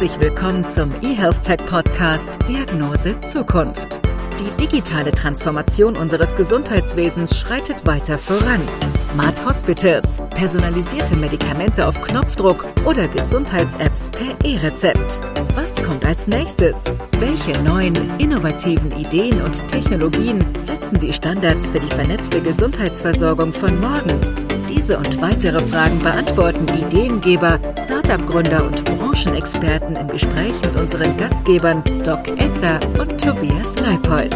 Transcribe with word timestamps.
Herzlich 0.00 0.20
willkommen 0.20 0.64
zum 0.64 0.94
eHealth 1.02 1.42
Tech 1.42 1.58
Podcast 1.66 2.38
Diagnose 2.48 3.18
Zukunft. 3.18 3.98
Die 4.40 4.50
digitale 4.52 5.10
Transformation 5.10 5.96
unseres 5.96 6.34
Gesundheitswesens 6.36 7.36
schreitet 7.36 7.84
weiter 7.86 8.16
voran. 8.18 8.60
Smart 9.00 9.44
Hospitals, 9.44 10.20
personalisierte 10.30 11.16
Medikamente 11.16 11.86
auf 11.86 12.00
Knopfdruck 12.00 12.64
oder 12.84 13.08
Gesundheits-Apps 13.08 14.10
per 14.10 14.36
E-Rezept. 14.48 15.20
Was 15.56 15.82
kommt 15.82 16.06
als 16.06 16.28
nächstes? 16.28 16.96
Welche 17.18 17.60
neuen, 17.62 17.96
innovativen 18.18 18.92
Ideen 18.92 19.42
und 19.42 19.66
Technologien 19.66 20.44
setzen 20.56 20.98
die 21.00 21.12
Standards 21.12 21.70
für 21.70 21.80
die 21.80 21.94
vernetzte 21.94 22.40
Gesundheitsversorgung 22.40 23.52
von 23.52 23.80
morgen? 23.80 24.48
Diese 24.68 24.98
und 24.98 25.20
weitere 25.20 25.60
Fragen 25.64 25.98
beantworten 25.98 26.66
Ideengeber, 26.68 27.58
Startup-Gründer 27.76 28.64
und 28.64 28.84
Branchenexperten 28.84 29.96
im 29.96 30.08
Gespräch 30.08 30.54
mit 30.62 30.76
unseren 30.76 31.16
Gastgebern 31.16 31.82
Doc 32.04 32.28
Esser 32.38 32.78
und 32.98 33.18
Tobias 33.20 33.76
Leipold. 33.80 34.27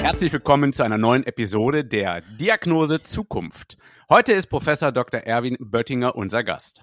Herzlich 0.00 0.32
willkommen 0.32 0.72
zu 0.72 0.82
einer 0.82 0.98
neuen 0.98 1.24
Episode 1.24 1.84
der 1.84 2.22
Diagnose 2.40 3.02
Zukunft. 3.02 3.76
Heute 4.08 4.32
ist 4.32 4.48
Professor 4.48 4.90
Dr. 4.90 5.20
Erwin 5.20 5.56
Böttinger 5.60 6.16
unser 6.16 6.42
Gast. 6.42 6.82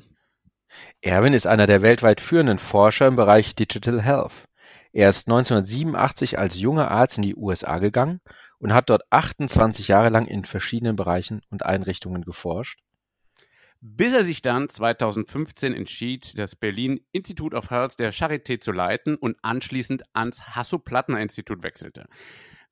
Erwin 1.01 1.33
ist 1.33 1.47
einer 1.47 1.67
der 1.67 1.81
weltweit 1.81 2.21
führenden 2.21 2.59
Forscher 2.59 3.07
im 3.07 3.15
Bereich 3.15 3.55
Digital 3.55 4.01
Health. 4.01 4.47
Er 4.93 5.09
ist 5.09 5.27
1987 5.27 6.39
als 6.39 6.59
junger 6.59 6.91
Arzt 6.91 7.17
in 7.17 7.23
die 7.23 7.35
USA 7.35 7.79
gegangen 7.79 8.21
und 8.59 8.73
hat 8.73 8.89
dort 8.89 9.03
28 9.09 9.87
Jahre 9.87 10.09
lang 10.09 10.25
in 10.25 10.45
verschiedenen 10.45 10.95
Bereichen 10.95 11.41
und 11.49 11.65
Einrichtungen 11.65 12.23
geforscht. 12.23 12.79
Bis 13.81 14.13
er 14.13 14.23
sich 14.23 14.41
dann 14.41 14.69
2015 14.69 15.73
entschied, 15.73 16.37
das 16.39 16.55
Berlin 16.55 17.01
Institute 17.11 17.55
of 17.55 17.69
Health 17.69 17.99
der 17.99 18.13
Charité 18.13 18.59
zu 18.59 18.71
leiten 18.71 19.15
und 19.15 19.37
anschließend 19.41 20.03
ans 20.13 20.41
Hasso-Plattner-Institut 20.41 21.63
wechselte. 21.63 22.07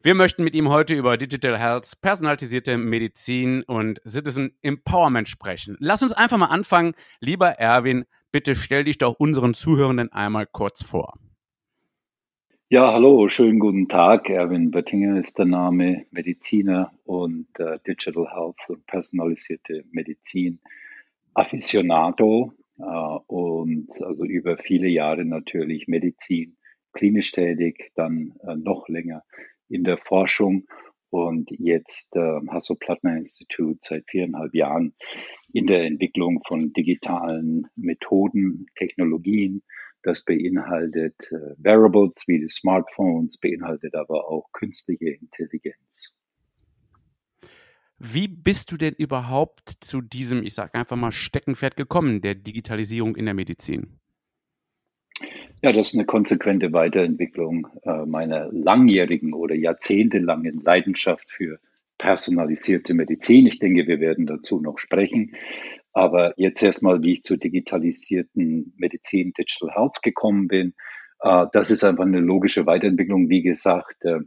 Wir 0.02 0.16
möchten 0.16 0.44
mit 0.44 0.54
ihm 0.54 0.70
heute 0.70 0.96
über 0.96 1.16
Digital 1.16 1.58
Health, 1.58 2.02
personalisierte 2.02 2.78
Medizin 2.78 3.64
und 3.64 4.02
Citizen 4.06 4.58
Empowerment 4.62 5.30
sprechen. 5.30 5.78
Lass 5.80 6.02
uns 6.04 6.12
einfach 6.12 6.38
mal 6.38 6.48
anfangen. 6.48 6.94
Lieber 7.20 7.52
Erwin, 7.52 8.06
bitte 8.32 8.56
stell 8.56 8.84
dich 8.84 8.98
doch 8.98 9.16
unseren 9.18 9.54
Zuhörenden 9.54 10.12
einmal 10.12 10.46
kurz 10.46 10.84
vor. 10.84 11.14
Ja, 12.68 12.92
hallo, 12.92 13.30
schönen 13.30 13.60
guten 13.60 13.88
Tag. 13.88 14.30
Erwin 14.30 14.72
Böttinger 14.72 15.20
ist 15.20 15.38
der 15.38 15.46
Name, 15.46 16.06
Mediziner 16.10 16.92
und 17.06 17.48
äh, 17.60 17.78
Digital 17.88 18.28
Health 18.34 18.58
und 18.68 18.86
personalisierte 18.88 19.86
Medizin 19.92 20.60
Aficionado 21.34 22.54
äh, 22.78 22.84
und 23.28 23.90
also 24.02 24.26
über 24.26 24.58
viele 24.58 24.88
Jahre 24.88 25.26
natürlich 25.26 25.88
Medizin, 25.88 26.58
klinisch 26.94 27.32
tätig, 27.32 27.92
dann 27.96 28.34
äh, 28.48 28.56
noch 28.56 28.88
länger 28.88 29.24
in 29.70 29.84
der 29.84 29.98
Forschung 29.98 30.66
und 31.10 31.52
jetzt 31.52 32.16
äh, 32.16 32.40
Hasso-Plattner-Institut 32.48 33.84
seit 33.84 34.04
viereinhalb 34.10 34.54
Jahren 34.56 34.96
in 35.54 35.68
der 35.68 35.84
Entwicklung 35.84 36.42
von 36.48 36.74
digitalen 36.74 37.68
Methoden, 37.76 38.66
Technologien, 38.76 39.62
das 40.02 40.26
beinhaltet 40.26 41.16
äh, 41.32 41.56
Wearables 41.58 42.24
wie 42.28 42.40
die 42.40 42.48
Smartphones, 42.48 43.38
beinhaltet 43.38 43.96
aber 43.96 44.28
auch 44.28 44.52
künstliche 44.54 45.10
Intelligenz. 45.10 46.14
Wie 48.00 48.28
bist 48.28 48.72
du 48.72 48.78
denn 48.78 48.94
überhaupt 48.94 49.70
zu 49.80 50.02
diesem, 50.02 50.44
ich 50.44 50.54
sage 50.54 50.74
einfach 50.74 50.98
mal, 50.98 51.12
Steckenpferd 51.12 51.76
gekommen, 51.76 52.22
der 52.22 52.36
Digitalisierung 52.36 53.16
in 53.16 53.26
der 53.26 53.34
Medizin? 53.34 54.00
Ja, 55.62 55.72
das 55.72 55.88
ist 55.88 55.94
eine 55.94 56.06
konsequente 56.06 56.74
Weiterentwicklung 56.74 57.68
äh, 57.84 58.06
meiner 58.06 58.52
langjährigen 58.52 59.34
oder 59.34 59.56
jahrzehntelangen 59.56 60.62
Leidenschaft 60.62 61.32
für 61.32 61.60
personalisierte 61.98 62.94
Medizin. 62.94 63.48
Ich 63.48 63.60
denke, 63.60 63.88
wir 63.88 64.02
werden 64.02 64.26
dazu 64.26 64.60
noch 64.60 64.78
sprechen. 64.78 65.36
Aber 65.94 66.34
jetzt 66.36 66.62
erstmal, 66.62 67.02
wie 67.04 67.14
ich 67.14 67.24
zur 67.24 67.38
digitalisierten 67.38 68.74
Medizin, 68.76 69.32
Digital 69.32 69.74
Health 69.74 70.02
gekommen 70.02 70.50
bin. 70.50 70.74
Äh, 71.22 71.46
das 71.54 71.72
ist 71.72 71.86
einfach 71.86 72.06
eine 72.06 72.20
logische 72.20 72.66
Weiterentwicklung. 72.66 73.30
Wie 73.30 73.42
gesagt, 73.42 74.04
äh, 74.04 74.20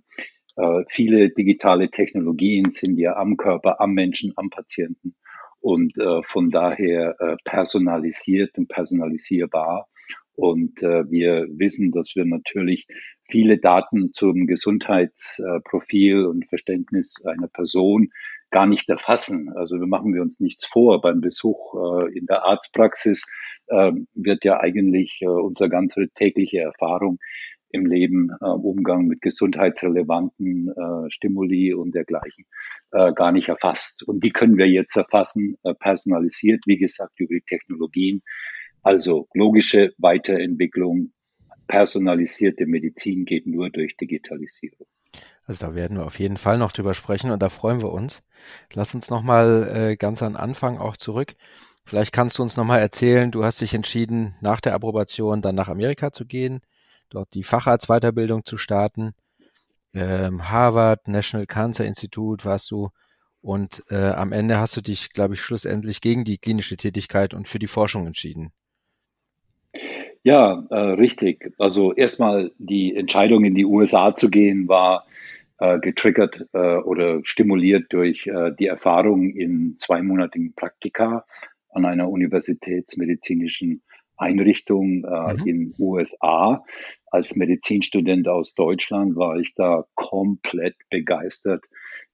äh, 0.57 0.85
viele 0.89 1.31
digitale 1.31 1.91
Technologien 1.91 2.71
sind 2.71 2.99
ja 2.99 3.17
am 3.17 3.37
Körper, 3.37 3.81
am 3.81 3.93
Menschen, 3.93 4.33
am 4.37 4.51
Patienten 4.51 5.15
und 5.61 5.95
von 6.23 6.51
daher 6.51 7.17
personalisiert 7.45 8.57
und 8.57 8.69
personalisierbar. 8.69 9.89
Und 10.37 10.81
wir 10.81 11.47
wissen, 11.49 11.91
dass 11.91 12.13
wir 12.15 12.25
natürlich 12.25 12.87
viele 13.29 13.59
Daten 13.59 14.13
zum 14.13 14.47
Gesundheitsprofil 14.47 16.25
und 16.27 16.47
Verständnis 16.49 17.17
einer 17.27 17.49
Person 17.49 18.11
gar 18.51 18.67
nicht 18.67 18.89
erfassen. 18.89 19.51
Also 19.55 19.79
wir 19.81 19.87
machen 19.87 20.15
wir 20.15 20.23
uns 20.23 20.41
nichts 20.41 20.67
vor. 20.67 21.01
Beim 21.01 21.21
Besuch 21.21 21.75
äh, 21.75 22.17
in 22.17 22.27
der 22.27 22.45
Arztpraxis 22.45 23.27
äh, 23.67 23.93
wird 24.15 24.45
ja 24.45 24.61
eigentlich 24.61 25.19
äh, 25.21 25.27
unsere 25.27 25.69
ganze 25.69 26.09
tägliche 26.15 26.61
Erfahrung 26.61 27.19
im 27.77 27.87
Leben, 27.87 28.31
äh, 28.41 28.45
Umgang 28.45 29.07
mit 29.07 29.21
gesundheitsrelevanten 29.21 30.69
äh, 30.69 31.11
Stimuli 31.11 31.73
und 31.73 31.95
dergleichen 31.95 32.45
äh, 32.93 33.13
gar 33.13 33.33
nicht 33.33 33.49
erfasst. 33.49 34.03
Und 34.03 34.25
die 34.25 34.31
können 34.31 34.59
wir 34.59 34.69
jetzt 34.69 34.97
erfassen, 34.97 35.57
äh, 35.63 35.75
personalisiert, 35.75 36.63
wie 36.67 36.79
gesagt, 36.79 37.21
über 37.21 37.35
die 37.35 37.45
Technologien. 37.47 38.23
Also 38.83 39.29
logische 39.35 39.93
Weiterentwicklung, 39.99 41.13
personalisierte 41.67 42.67
Medizin 42.67 43.25
geht 43.25 43.47
nur 43.47 43.71
durch 43.71 43.97
Digitalisierung. 43.97 44.87
Also 45.47 45.67
da 45.67 45.75
werden 45.75 45.97
wir 45.97 46.07
auf 46.07 46.19
jeden 46.19 46.37
Fall 46.37 46.59
noch 46.59 46.73
drüber 46.73 46.95
sprechen 46.95 47.31
und 47.31 47.41
da 47.43 47.49
freuen 47.49 47.81
wir 47.81 47.93
uns. 47.93 48.23
Lass 48.75 48.95
uns 48.95 49.11
nochmal 49.11 49.91
äh, 49.93 49.97
ganz 49.97 50.23
an 50.23 50.37
Anfang 50.37 50.79
auch 50.79 50.97
zurück. 50.97 51.35
Vielleicht 51.85 52.13
kannst 52.13 52.39
du 52.39 52.43
uns 52.43 52.57
nochmal 52.57 52.81
erzählen, 52.81 53.31
du 53.31 53.45
hast 53.45 53.61
dich 53.61 53.73
entschieden, 53.73 54.35
nach 54.41 54.61
der 54.61 54.75
Approbation 54.75 55.41
dann 55.41 55.55
nach 55.55 55.69
Amerika 55.69 56.13
zu 56.13 56.27
gehen, 56.27 56.61
dort 57.11 57.33
die 57.35 57.43
Facharztweiterbildung 57.43 58.45
zu 58.45 58.57
starten. 58.57 59.15
Ähm, 59.95 60.51
Harvard, 60.51 61.09
National 61.09 61.47
Cancer 61.47 61.85
Institute 61.85 62.45
warst 62.45 62.71
du 62.71 62.91
und 63.41 63.83
äh, 63.91 64.11
am 64.11 64.33
Ende 64.33 64.59
hast 64.59 64.77
du 64.77 64.81
dich, 64.81 65.11
glaube 65.13 65.35
ich, 65.35 65.41
schlussendlich 65.41 66.01
gegen 66.01 66.25
die 66.25 66.39
klinische 66.39 66.77
Tätigkeit 66.77 67.33
und 67.33 67.47
für 67.49 67.59
die 67.59 67.69
Forschung 67.69 68.07
entschieden. 68.07 68.53
Ja, 70.25 70.67
äh, 70.71 70.77
richtig. 70.77 71.53
Also 71.59 71.93
erstmal 71.95 72.51
die 72.59 72.97
Entscheidung 72.97 73.45
in 73.45 73.55
die 73.55 73.65
USA 73.65 74.17
zu 74.17 74.29
gehen 74.29 74.67
war 74.67 75.07
äh, 75.59 75.79
getriggert 75.79 76.45
äh, 76.53 76.77
oder 76.79 77.21
stimuliert 77.23 77.93
durch 77.93 78.27
äh, 78.27 78.51
die 78.59 78.67
Erfahrung 78.67 79.31
in 79.31 79.77
zweimonatigen 79.79 80.55
Praktika 80.55 81.25
an 81.71 81.85
einer 81.85 82.11
universitätsmedizinischen 82.11 83.83
Einrichtung 84.17 85.05
äh, 85.05 85.35
mhm. 85.35 85.47
in 85.47 85.75
USA. 85.79 86.65
Als 87.11 87.37
Medizinstudent 87.37 88.29
aus 88.29 88.55
Deutschland 88.55 89.17
war 89.17 89.39
ich 89.39 89.55
da 89.55 89.85
komplett 89.95 90.77
begeistert 90.91 91.65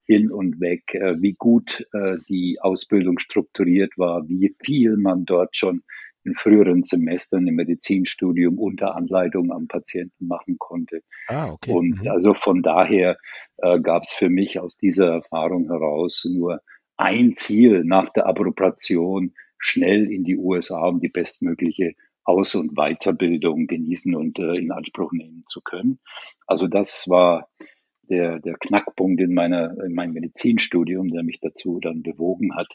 hin 0.05 0.31
und 0.31 0.59
weg, 0.59 0.93
äh, 0.93 1.21
wie 1.21 1.33
gut 1.33 1.85
äh, 1.93 2.17
die 2.27 2.57
Ausbildung 2.61 3.19
strukturiert 3.19 3.97
war, 3.97 4.27
wie 4.27 4.55
viel 4.63 4.97
man 4.97 5.25
dort 5.25 5.55
schon 5.55 5.83
in 6.25 6.35
früheren 6.35 6.83
Semestern 6.83 7.47
im 7.47 7.55
Medizinstudium 7.55 8.57
unter 8.57 8.95
Anleitung 8.95 9.51
am 9.51 9.67
Patienten 9.67 10.27
machen 10.27 10.57
konnte. 10.57 11.01
Ah, 11.27 11.51
okay. 11.51 11.71
Und 11.71 12.03
mhm. 12.03 12.09
also 12.09 12.33
von 12.33 12.61
daher 12.61 13.17
äh, 13.57 13.79
gab 13.79 14.03
es 14.03 14.11
für 14.11 14.29
mich 14.29 14.59
aus 14.59 14.77
dieser 14.77 15.09
Erfahrung 15.11 15.67
heraus 15.67 16.25
nur 16.29 16.61
ein 16.95 17.33
Ziel 17.33 17.83
nach 17.83 18.09
der 18.09 18.27
Approbation, 18.27 19.33
schnell 19.63 20.11
in 20.11 20.23
die 20.23 20.37
USA, 20.37 20.87
um 20.87 20.99
die 20.99 21.09
bestmögliche 21.09 21.93
Aus- 22.25 22.55
und 22.55 22.75
Weiterbildung 22.75 23.67
genießen 23.67 24.15
und 24.15 24.39
äh, 24.39 24.55
in 24.55 24.71
Anspruch 24.71 25.11
nehmen 25.11 25.43
zu 25.47 25.61
können. 25.61 25.99
Also 26.47 26.67
das 26.67 27.07
war 27.07 27.49
der, 28.09 28.39
der 28.39 28.55
Knackpunkt 28.55 29.21
in 29.21 29.33
meiner, 29.33 29.75
in 29.83 29.93
meinem 29.93 30.13
Medizinstudium, 30.13 31.09
der 31.09 31.23
mich 31.23 31.39
dazu 31.41 31.79
dann 31.79 32.03
bewogen 32.03 32.55
hat, 32.55 32.67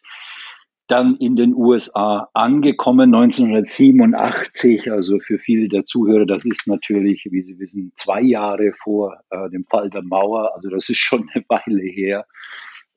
dann 0.87 1.17
in 1.17 1.37
den 1.37 1.55
USA 1.55 2.31
angekommen, 2.33 3.15
1987. 3.15 4.91
Also 4.91 5.21
für 5.21 5.39
viele 5.39 5.69
der 5.69 5.85
Zuhörer, 5.85 6.25
das 6.25 6.47
ist 6.47 6.67
natürlich, 6.67 7.27
wie 7.31 7.43
Sie 7.43 7.59
wissen, 7.59 7.93
zwei 7.95 8.23
Jahre 8.23 8.73
vor 8.83 9.21
äh, 9.31 9.51
dem 9.51 9.65
Fall 9.65 9.91
der 9.91 10.03
Mauer. 10.03 10.55
Also 10.55 10.71
das 10.71 10.89
ist 10.89 10.99
schon 10.99 11.29
eine 11.35 11.45
Weile 11.49 11.83
her. 11.83 12.27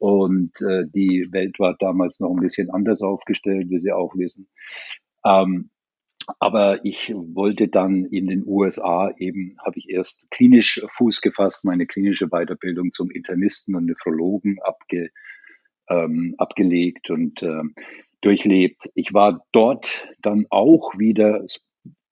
Und 0.02 0.60
äh, 0.62 0.86
die 0.88 1.28
Welt 1.32 1.60
war 1.60 1.76
damals 1.78 2.20
noch 2.20 2.32
ein 2.32 2.42
bisschen 2.42 2.72
anders 2.72 3.04
aufgestellt, 3.04 3.70
wie 3.70 3.78
Sie 3.78 3.92
auch 3.92 4.16
wissen. 4.16 4.48
Ähm, 5.24 5.70
aber 6.40 6.84
ich 6.84 7.14
wollte 7.16 7.68
dann 7.68 8.06
in 8.06 8.26
den 8.26 8.44
USA 8.48 9.14
eben, 9.18 9.58
habe 9.64 9.78
ich 9.78 9.90
erst 9.90 10.26
klinisch 10.32 10.84
Fuß 10.98 11.22
gefasst, 11.22 11.66
meine 11.66 11.86
klinische 11.86 12.30
Weiterbildung 12.30 12.92
zum 12.94 13.12
Internisten 13.12 13.76
und 13.76 13.86
Nephrologen 13.86 14.58
abge, 14.64 15.12
ähm, 15.88 16.34
abgelegt 16.40 17.12
und 17.12 17.44
ähm, 17.44 17.76
durchlebt. 18.22 18.90
Ich 18.96 19.14
war 19.14 19.46
dort 19.52 20.08
dann 20.20 20.48
auch 20.50 20.98
wieder 20.98 21.46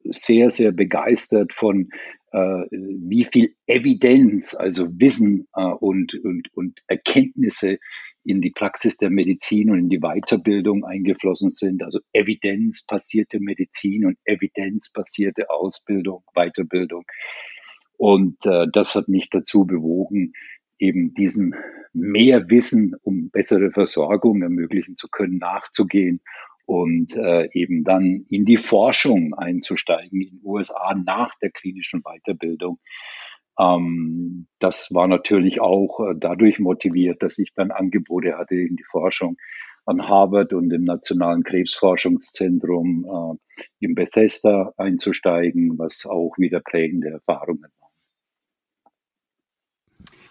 sehr, 0.03 0.51
sehr 0.51 0.73
begeistert 0.73 1.53
von 1.53 1.89
äh, 1.89 2.18
wie 2.31 3.23
viel 3.25 3.55
Evidenz, 3.65 4.55
also 4.55 4.87
Wissen 4.99 5.47
äh, 5.55 5.61
und, 5.63 6.13
und, 6.23 6.49
und 6.53 6.79
Erkenntnisse 6.87 7.79
in 8.23 8.41
die 8.41 8.51
Praxis 8.51 8.97
der 8.97 9.09
Medizin 9.09 9.71
und 9.71 9.79
in 9.79 9.89
die 9.89 9.99
Weiterbildung 9.99 10.85
eingeflossen 10.85 11.49
sind. 11.49 11.83
Also 11.83 11.99
evidenzbasierte 12.13 13.39
Medizin 13.39 14.05
und 14.05 14.17
evidenzbasierte 14.25 15.49
Ausbildung, 15.49 16.23
Weiterbildung. 16.35 17.05
Und 17.97 18.45
äh, 18.45 18.67
das 18.71 18.95
hat 18.95 19.07
mich 19.07 19.29
dazu 19.29 19.65
bewogen, 19.65 20.33
eben 20.77 21.13
diesem 21.13 21.53
mehr 21.93 22.49
Wissen, 22.49 22.95
um 23.01 23.29
bessere 23.29 23.71
Versorgung 23.71 24.41
ermöglichen 24.41 24.95
zu 24.95 25.07
können, 25.09 25.37
nachzugehen 25.37 26.21
und 26.69 27.15
äh, 27.15 27.49
eben 27.53 27.83
dann 27.83 28.27
in 28.29 28.45
die 28.45 28.59
Forschung 28.59 29.33
einzusteigen 29.33 30.21
in 30.21 30.37
den 30.37 30.41
USA 30.43 30.93
nach 30.93 31.33
der 31.41 31.49
klinischen 31.49 32.03
Weiterbildung. 32.03 32.77
Ähm, 33.59 34.45
das 34.59 34.93
war 34.93 35.07
natürlich 35.07 35.61
auch 35.61 35.99
äh, 35.99 36.13
dadurch 36.15 36.59
motiviert, 36.59 37.23
dass 37.23 37.39
ich 37.39 37.55
dann 37.55 37.71
Angebote 37.71 38.37
hatte 38.37 38.53
in 38.53 38.75
die 38.75 38.83
Forschung 38.83 39.37
an 39.87 40.07
Harvard 40.07 40.53
und 40.53 40.71
im 40.71 40.83
Nationalen 40.83 41.41
Krebsforschungszentrum 41.41 43.07
äh, 43.33 43.57
in 43.83 43.95
Bethesda 43.95 44.71
einzusteigen, 44.77 45.79
was 45.79 46.05
auch 46.05 46.37
wieder 46.37 46.59
prägende 46.59 47.09
Erfahrungen 47.09 47.71
waren. 47.79 47.88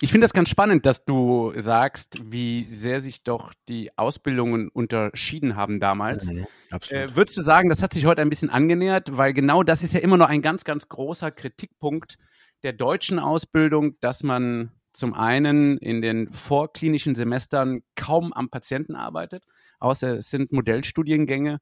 Ich 0.01 0.13
finde 0.13 0.25
das 0.25 0.33
ganz 0.33 0.49
spannend, 0.49 0.87
dass 0.87 1.05
du 1.05 1.53
sagst, 1.57 2.21
wie 2.31 2.69
sehr 2.71 3.01
sich 3.01 3.25
doch 3.25 3.53
die 3.69 3.91
Ausbildungen 3.99 4.69
unterschieden 4.69 5.57
haben 5.57 5.81
damals. 5.81 6.27
Mhm, 6.27 6.47
äh, 6.89 7.09
würdest 7.15 7.37
du 7.37 7.43
sagen, 7.43 7.69
das 7.69 7.83
hat 7.83 7.93
sich 7.93 8.07
heute 8.07 8.23
ein 8.23 8.31
bisschen 8.31 8.51
angenähert, 8.51 9.17
weil 9.17 9.33
genau 9.33 9.65
das 9.65 9.83
ist 9.83 9.95
ja 9.95 10.01
immer 10.01 10.17
noch 10.17 10.29
ein 10.29 10.43
ganz, 10.43 10.63
ganz 10.63 10.89
großer 10.89 11.33
Kritikpunkt 11.33 12.17
der 12.63 12.73
deutschen 12.73 13.19
Ausbildung, 13.19 13.99
dass 14.01 14.23
man 14.23 14.71
zum 14.93 15.15
einen 15.15 15.79
in 15.79 16.01
den 16.01 16.31
vorklinischen 16.31 17.15
Semestern 17.15 17.81
kaum 17.95 18.33
am 18.33 18.51
Patienten 18.51 18.95
arbeitet, 18.95 19.45
außer 19.81 20.19
es 20.19 20.31
sind 20.31 20.53
Modellstudiengänge. 20.53 21.59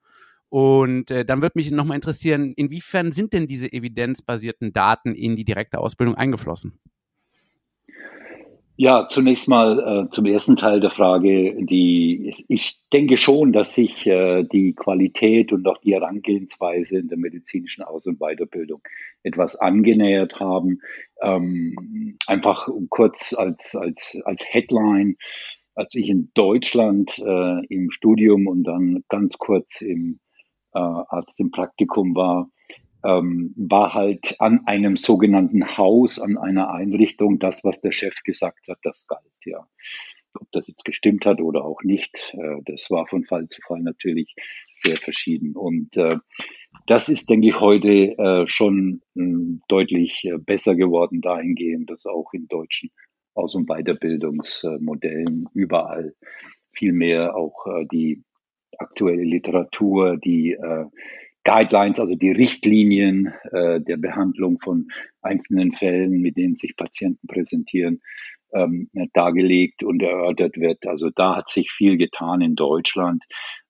Und 0.49 1.11
äh, 1.11 1.25
dann 1.25 1.43
würde 1.43 1.59
mich 1.59 1.71
nochmal 1.71 1.97
interessieren, 1.97 2.53
inwiefern 2.57 3.13
sind 3.13 3.33
denn 3.33 3.47
diese 3.47 3.73
evidenzbasierten 3.73 4.73
Daten 4.73 5.15
in 5.15 5.37
die 5.37 5.45
direkte 5.45 5.79
Ausbildung 5.79 6.15
eingeflossen? 6.15 6.79
Ja, 8.79 9.09
zunächst 9.09 9.49
mal 9.49 10.07
äh, 10.07 10.11
zum 10.11 10.27
ersten 10.27 10.57
Teil 10.57 10.81
der 10.81 10.91
Frage. 10.91 11.57
Die, 11.65 12.31
ich 12.49 12.79
denke 12.93 13.17
schon, 13.17 13.55
dass 13.55 13.75
sich 13.75 14.07
äh, 14.07 14.45
die 14.45 14.75
Qualität 14.75 15.51
und 15.51 15.67
auch 15.67 15.79
die 15.79 15.95
Herangehensweise 15.95 16.99
in 16.99 17.09
der 17.09 17.17
medizinischen 17.17 17.83
Aus- 17.83 18.05
und 18.05 18.19
Weiterbildung 18.19 18.83
etwas 19.23 19.57
angenähert 19.57 20.41
haben. 20.41 20.81
Ähm, 21.23 22.19
einfach 22.27 22.69
kurz 22.91 23.33
als, 23.33 23.75
als, 23.77 24.19
als 24.27 24.45
Headline, 24.47 25.17
als 25.75 25.95
ich 25.95 26.11
in 26.11 26.31
Deutschland 26.35 27.19
äh, 27.19 27.65
im 27.71 27.91
Studium 27.91 28.47
und 28.47 28.65
dann 28.65 29.05
ganz 29.09 29.39
kurz 29.39 29.81
im 29.81 30.21
äh, 30.75 30.79
Arzt 30.79 31.41
im 31.41 31.51
Praktikum 31.51 32.15
war, 32.15 32.51
ähm, 33.05 33.55
war 33.57 33.95
halt 33.95 34.37
an 34.41 34.63
einem 34.67 34.97
sogenannten 34.97 35.77
Haus, 35.77 36.21
an 36.21 36.39
einer 36.39 36.71
Einrichtung, 36.71 37.39
das, 37.39 37.65
was 37.65 37.81
der 37.81 37.93
Chef 37.93 38.23
gesagt 38.25 38.69
hat, 38.69 38.79
das 38.83 39.07
galt, 39.07 39.23
ja. 39.45 39.67
Ob 40.39 40.53
das 40.53 40.69
jetzt 40.69 40.85
gestimmt 40.85 41.25
hat 41.25 41.41
oder 41.41 41.65
auch 41.65 41.83
nicht, 41.83 42.35
äh, 42.35 42.61
das 42.67 42.91
war 42.91 43.07
von 43.07 43.25
Fall 43.25 43.49
zu 43.49 43.63
Fall 43.63 43.81
natürlich 43.81 44.35
sehr 44.69 44.97
verschieden. 44.97 45.57
Und 45.57 45.97
äh, 45.97 46.17
das 46.87 47.09
ist, 47.09 47.31
denke 47.31 47.49
ich, 47.49 47.61
heute 47.61 47.89
äh, 48.19 48.47
schon 48.47 49.01
äh, 49.15 49.61
deutlich 49.69 50.25
äh, 50.25 50.37
besser 50.39 50.77
geworden 50.77 51.23
dahingehend, 51.23 51.89
dass 51.89 52.05
auch 52.05 52.33
in 52.35 52.49
deutschen 52.49 52.91
Aus- 53.35 53.55
und 53.55 53.67
Weiterbildungsmodellen 53.67 55.49
überall 55.55 56.15
viel 56.73 56.93
mehr 56.93 57.35
auch 57.35 57.67
äh, 57.67 57.87
die 57.91 58.23
aktuelle 58.79 59.25
Literatur, 59.25 60.17
die 60.19 60.53
äh, 60.53 60.85
Guidelines, 61.47 62.01
also 62.01 62.17
die 62.17 62.33
Richtlinien 62.33 63.33
äh, 63.53 63.81
der 63.81 63.97
Behandlung 63.97 64.59
von 64.59 64.89
einzelnen 65.23 65.73
Fällen, 65.73 66.21
mit 66.21 66.37
denen 66.37 66.57
sich 66.57 66.77
Patienten 66.77 67.29
präsentieren, 67.29 68.03
ähm, 68.53 68.91
dargelegt 69.13 69.85
und 69.85 70.03
erörtert 70.03 70.57
wird. 70.57 70.85
Also 70.87 71.11
da 71.11 71.37
hat 71.37 71.49
sich 71.49 71.71
viel 71.71 71.97
getan 71.99 72.41
in 72.41 72.57
Deutschland. 72.57 73.23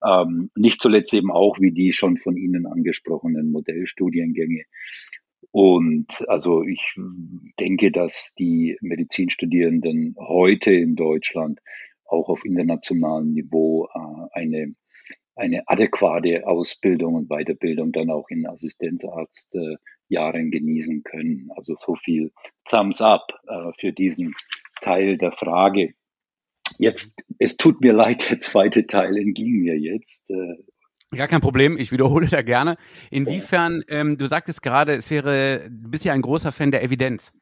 Ähm, 0.02 0.50
nicht 0.56 0.80
zuletzt 0.80 1.12
eben 1.12 1.30
auch 1.30 1.60
wie 1.60 1.72
die 1.72 1.92
schon 1.92 2.16
von 2.16 2.38
Ihnen 2.38 2.66
angesprochenen 2.66 3.52
Modellstudiengänge. 3.52 4.62
Und 5.50 6.24
also 6.28 6.62
ich 6.62 6.94
denke, 7.60 7.92
dass 7.92 8.32
die 8.38 8.78
Medizinstudierenden 8.80 10.16
heute 10.18 10.72
in 10.72 10.96
Deutschland 10.96 11.60
auch 12.06 12.30
auf 12.30 12.44
internationalem 12.46 13.34
Niveau 13.34 13.86
äh, 13.94 14.38
eine 14.38 14.74
eine 15.36 15.68
adäquate 15.68 16.46
Ausbildung 16.46 17.14
und 17.14 17.28
Weiterbildung 17.28 17.92
dann 17.92 18.10
auch 18.10 18.28
in 18.30 18.46
Assistenzarzt-Jahren 18.46 20.50
genießen 20.50 21.04
können. 21.04 21.50
Also 21.54 21.76
so 21.76 21.94
viel 21.94 22.32
Thumbs 22.70 23.00
up 23.00 23.28
äh, 23.46 23.70
für 23.78 23.92
diesen 23.92 24.34
Teil 24.80 25.18
der 25.18 25.32
Frage. 25.32 25.94
Jetzt, 26.78 27.22
es 27.38 27.56
tut 27.56 27.80
mir 27.80 27.92
leid, 27.92 28.28
der 28.30 28.38
zweite 28.38 28.86
Teil 28.86 29.16
entging 29.16 29.60
mir 29.60 29.78
jetzt. 29.78 30.30
Äh, 30.30 30.56
Gar 31.14 31.28
kein 31.28 31.40
Problem, 31.40 31.78
ich 31.78 31.92
wiederhole 31.92 32.26
da 32.26 32.42
gerne. 32.42 32.76
Inwiefern, 33.10 33.82
ähm, 33.88 34.18
du 34.18 34.26
sagtest 34.26 34.62
gerade, 34.62 34.94
es 34.94 35.10
wäre, 35.10 35.68
du 35.70 35.90
bist 35.90 36.04
ja 36.04 36.12
ein 36.12 36.22
großer 36.22 36.50
Fan 36.50 36.72
der 36.72 36.82
Evidenz 36.82 37.32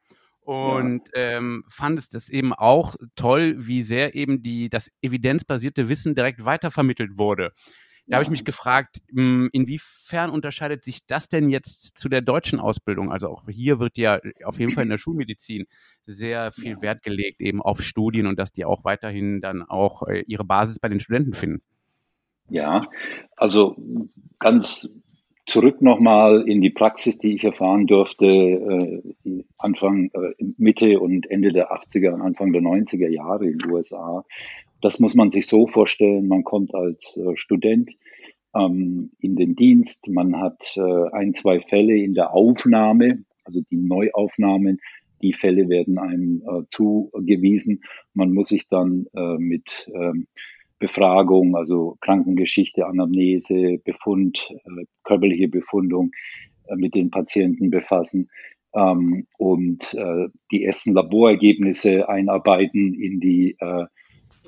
und 0.41 1.01
ja. 1.15 1.37
ähm, 1.37 1.63
fandest 1.69 2.13
es 2.13 2.29
eben 2.29 2.53
auch 2.53 2.95
toll, 3.15 3.55
wie 3.57 3.81
sehr 3.81 4.13
eben 4.13 4.43
die, 4.43 4.69
das 4.69 4.91
evidenzbasierte 5.01 5.89
Wissen 5.89 6.13
direkt 6.13 6.45
weitervermittelt 6.45 7.17
wurde. 7.17 7.53
Da 8.07 8.17
habe 8.17 8.23
ich 8.23 8.29
mich 8.29 8.45
gefragt, 8.45 9.01
hm, 9.09 9.49
inwiefern 9.51 10.29
unterscheidet 10.29 10.83
sich 10.83 11.05
das 11.07 11.27
denn 11.27 11.49
jetzt 11.49 11.97
zu 11.97 12.07
der 12.07 12.21
deutschen 12.21 12.59
Ausbildung? 12.59 13.11
Also 13.11 13.29
auch 13.29 13.43
hier 13.49 13.79
wird 13.79 13.97
ja 13.97 14.19
auf 14.43 14.59
jeden 14.59 14.71
Fall 14.71 14.83
in 14.83 14.91
der 14.91 14.99
Schulmedizin 14.99 15.65
sehr 16.05 16.51
viel 16.51 16.81
Wert 16.81 17.01
gelegt 17.01 17.41
eben 17.41 17.63
auf 17.63 17.81
Studien 17.81 18.27
und 18.27 18.37
dass 18.37 18.51
die 18.51 18.63
auch 18.63 18.83
weiterhin 18.83 19.41
dann 19.41 19.63
auch 19.63 20.03
äh, 20.03 20.23
ihre 20.27 20.43
Basis 20.43 20.79
bei 20.79 20.87
den 20.87 20.99
Studenten 20.99 21.33
finden. 21.33 21.63
Ja, 22.49 22.87
also 23.35 23.75
ganz 24.37 24.93
zurück 25.45 25.81
nochmal 25.81 26.47
in 26.47 26.61
die 26.61 26.69
Praxis, 26.69 27.17
die 27.17 27.35
ich 27.35 27.43
erfahren 27.43 27.87
durfte, 27.87 28.25
äh, 28.25 29.43
Anfang, 29.57 30.09
äh, 30.13 30.33
Mitte 30.57 30.99
und 30.99 31.29
Ende 31.29 31.51
der 31.51 31.71
80er 31.71 32.13
und 32.13 32.21
Anfang 32.21 32.51
der 32.51 32.61
90er 32.61 33.09
Jahre 33.09 33.45
in 33.45 33.59
den 33.59 33.71
USA. 33.71 34.25
Das 34.81 34.99
muss 34.99 35.15
man 35.15 35.29
sich 35.29 35.47
so 35.47 35.67
vorstellen, 35.67 36.27
man 36.27 36.43
kommt 36.43 36.73
als 36.73 37.17
äh, 37.17 37.35
Student 37.37 37.91
ähm, 38.55 39.11
in 39.19 39.35
den 39.35 39.55
Dienst, 39.55 40.09
man 40.09 40.39
hat 40.39 40.75
äh, 40.77 41.09
ein, 41.11 41.33
zwei 41.33 41.59
Fälle 41.59 41.97
in 41.97 42.13
der 42.13 42.33
Aufnahme, 42.33 43.23
also 43.43 43.61
die 43.69 43.77
Neuaufnahmen, 43.77 44.79
die 45.21 45.33
Fälle 45.33 45.69
werden 45.69 45.97
einem 45.97 46.43
äh, 46.47 46.63
zugewiesen. 46.69 47.83
Man 48.13 48.33
muss 48.33 48.49
sich 48.49 48.67
dann 48.67 49.07
äh, 49.15 49.37
mit 49.37 49.89
ähm, 49.93 50.27
Befragung, 50.79 51.55
also 51.55 51.97
Krankengeschichte, 52.01 52.85
Anamnese, 52.85 53.79
Befund, 53.83 54.37
äh, 54.51 54.85
körperliche 55.03 55.47
Befundung 55.47 56.11
äh, 56.67 56.75
mit 56.75 56.95
den 56.95 57.09
Patienten 57.11 57.69
befassen 57.69 58.29
ähm, 58.73 59.25
und 59.37 59.93
äh, 59.93 60.27
die 60.51 60.65
ersten 60.65 60.93
Laborergebnisse 60.93 62.09
einarbeiten 62.09 62.93
in 62.93 63.19
die, 63.19 63.55
äh, 63.59 63.85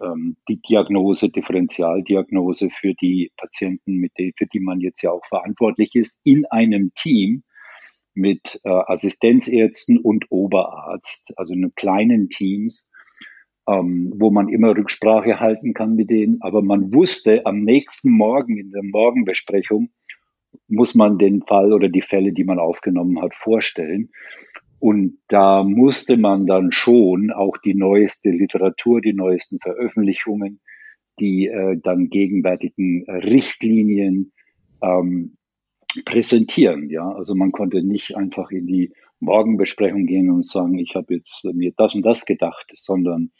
ähm, 0.03 0.35
die 0.49 0.61
Diagnose, 0.61 1.29
Differentialdiagnose 1.29 2.69
für 2.69 2.93
die 2.95 3.31
Patienten, 3.37 3.95
mit 3.95 4.11
denen, 4.17 4.33
für 4.37 4.47
die 4.47 4.59
man 4.59 4.81
jetzt 4.81 5.01
ja 5.01 5.11
auch 5.11 5.25
verantwortlich 5.25 5.95
ist, 5.95 6.21
in 6.25 6.45
einem 6.45 6.91
Team 6.95 7.43
mit 8.13 8.59
Assistenzärzten 8.63 9.99
und 9.99 10.25
Oberarzt, 10.31 11.37
also 11.37 11.53
in 11.53 11.71
kleinen 11.75 12.29
Teams 12.29 12.89
ähm, 13.67 14.13
wo 14.15 14.31
man 14.31 14.49
immer 14.49 14.75
Rücksprache 14.75 15.39
halten 15.39 15.73
kann 15.73 15.95
mit 15.95 16.09
denen. 16.09 16.41
Aber 16.41 16.61
man 16.61 16.93
wusste, 16.93 17.45
am 17.45 17.59
nächsten 17.59 18.11
Morgen 18.11 18.57
in 18.57 18.71
der 18.71 18.83
Morgenbesprechung 18.83 19.89
muss 20.67 20.95
man 20.95 21.17
den 21.17 21.41
Fall 21.43 21.73
oder 21.73 21.89
die 21.89 22.01
Fälle, 22.01 22.31
die 22.31 22.45
man 22.45 22.59
aufgenommen 22.59 23.21
hat, 23.21 23.35
vorstellen. 23.35 24.09
Und 24.79 25.17
da 25.27 25.63
musste 25.63 26.17
man 26.17 26.45
dann 26.45 26.71
schon 26.71 27.31
auch 27.31 27.57
die 27.57 27.73
neueste 27.73 28.29
Literatur, 28.29 29.01
die 29.01 29.13
neuesten 29.13 29.59
Veröffentlichungen, 29.59 30.61
die 31.19 31.47
äh, 31.47 31.77
dann 31.81 32.09
gegenwärtigen 32.09 33.05
Richtlinien 33.09 34.31
ähm, 34.81 35.37
präsentieren. 36.05 36.89
Ja, 36.89 37.09
also 37.09 37.33
man 37.35 37.51
konnte 37.51 37.83
nicht 37.83 38.15
einfach 38.15 38.51
in 38.51 38.67
die 38.67 38.93
Morgenbesprechung 39.19 40.05
gehen 40.05 40.29
und 40.29 40.45
sagen, 40.45 40.77
ich 40.77 40.95
habe 40.95 41.15
jetzt 41.15 41.43
mir 41.43 41.73
das 41.75 41.95
und 41.95 42.05
das 42.05 42.25
gedacht, 42.25 42.71
sondern 42.75 43.31